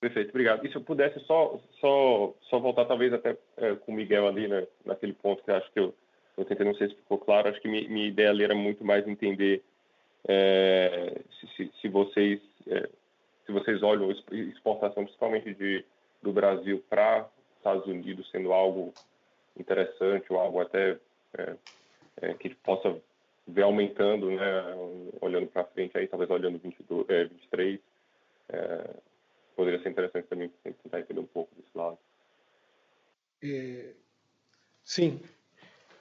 [0.00, 0.64] Perfeito, obrigado.
[0.64, 4.46] E se eu pudesse só só só voltar talvez até é, com o Miguel ali,
[4.46, 5.94] né, naquele ponto que eu acho que eu,
[6.36, 9.06] eu tentei, não sei se ficou claro, acho que minha, ideia ali era muito mais
[9.08, 9.62] entender
[10.26, 12.88] é, se, se, se, vocês é,
[13.44, 15.84] se vocês olham exportação principalmente de
[16.22, 18.92] do Brasil para Estados Unidos sendo algo
[19.60, 20.98] interessante ou algo até
[21.36, 21.56] é,
[22.22, 22.96] é, que possa
[23.46, 24.74] ver aumentando, né,
[25.20, 27.80] olhando para frente aí, talvez olhando 22, é, 23,
[28.50, 28.90] é,
[29.56, 31.98] poderia ser interessante também tentar entender um pouco desse lado.
[33.42, 33.94] É,
[34.84, 35.20] sim,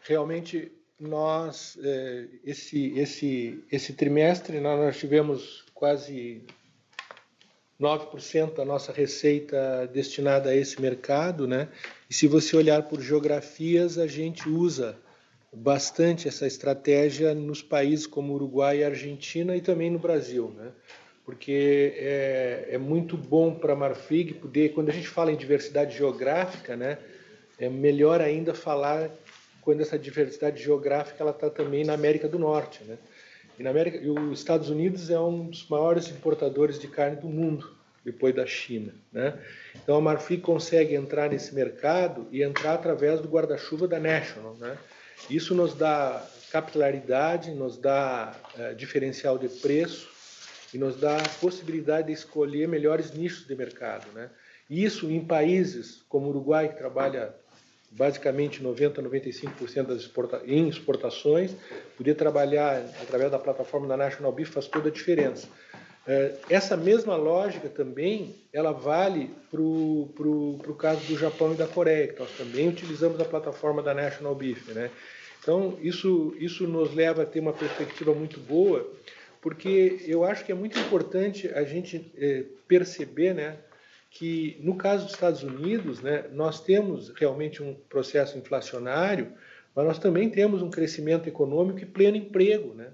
[0.01, 6.43] realmente nós é, esse esse esse trimestre nós tivemos quase
[7.79, 11.67] 9% da nossa receita destinada a esse mercado, né?
[12.09, 14.97] E se você olhar por geografias, a gente usa
[15.53, 20.71] bastante essa estratégia nos países como Uruguai e Argentina e também no Brasil, né?
[21.23, 25.95] Porque é, é muito bom para a Marfrig poder, quando a gente fala em diversidade
[25.95, 26.97] geográfica, né?
[27.59, 29.11] É melhor ainda falar
[29.61, 32.97] quando essa diversidade geográfica ela está também na América do Norte, né?
[33.57, 37.27] E, na América, e os Estados Unidos é um dos maiores importadores de carne do
[37.27, 38.93] mundo, depois da China.
[39.11, 39.37] Né?
[39.75, 44.55] Então a Marfrig consegue entrar nesse mercado e entrar através do guarda-chuva da National.
[44.55, 44.77] Né?
[45.29, 50.09] Isso nos dá capilaridade, nos dá uh, diferencial de preço
[50.73, 54.07] e nos dá a possibilidade de escolher melhores nichos de mercado.
[54.13, 54.29] Né?
[54.69, 57.33] Isso em países como o Uruguai, que trabalha
[57.91, 61.55] basicamente 90 a 95% das exporta em exportações,
[61.95, 65.47] poder trabalhar através da plataforma da National Beef faz toda a diferença.
[66.07, 72.07] É, essa mesma lógica também ela vale para o caso do Japão e da Coreia,
[72.07, 74.69] que nós também utilizamos a plataforma da National Beef.
[74.69, 74.89] Né?
[75.41, 78.89] Então, isso, isso nos leva a ter uma perspectiva muito boa,
[79.41, 83.57] porque eu acho que é muito importante a gente é, perceber né,
[84.09, 89.33] que no caso dos Estados Unidos, né, nós temos realmente um processo inflacionário,
[89.75, 92.73] mas nós também temos um crescimento econômico e pleno emprego.
[92.73, 92.87] Né?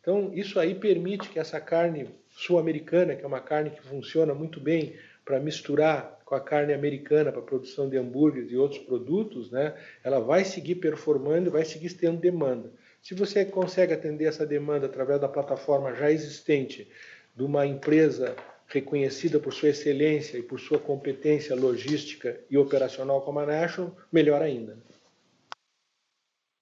[0.00, 4.60] Então, isso aí permite que essa carne sul-americana, que é uma carne que funciona muito
[4.60, 4.94] bem
[5.24, 10.20] para misturar com a carne americana para produção de hambúrgueres e outros produtos, né, ela
[10.20, 12.72] vai seguir performando vai seguir tendo demanda.
[13.02, 16.90] Se você consegue atender essa demanda através da plataforma já existente
[17.34, 18.36] de uma empresa
[18.70, 24.40] reconhecida por sua excelência e por sua competência logística e operacional como a National, melhor
[24.40, 24.78] ainda.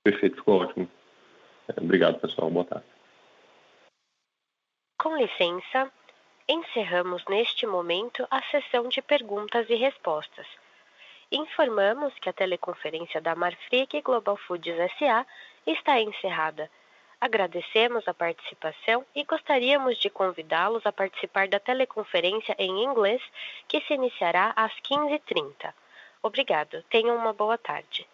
[0.03, 0.91] Perfeito, ficou ótimo.
[1.77, 2.51] Obrigado, pessoal.
[2.51, 2.87] Boa tarde.
[4.99, 5.93] Com licença,
[6.49, 10.47] encerramos neste momento a sessão de perguntas e respostas.
[11.31, 15.27] Informamos que a teleconferência da Marfrig Global Foods SA
[15.67, 16.71] está encerrada.
[17.21, 23.21] Agradecemos a participação e gostaríamos de convidá-los a participar da teleconferência em inglês,
[23.67, 25.75] que se iniciará às 15h30.
[26.23, 26.83] Obrigado.
[26.85, 28.07] Tenham uma boa tarde.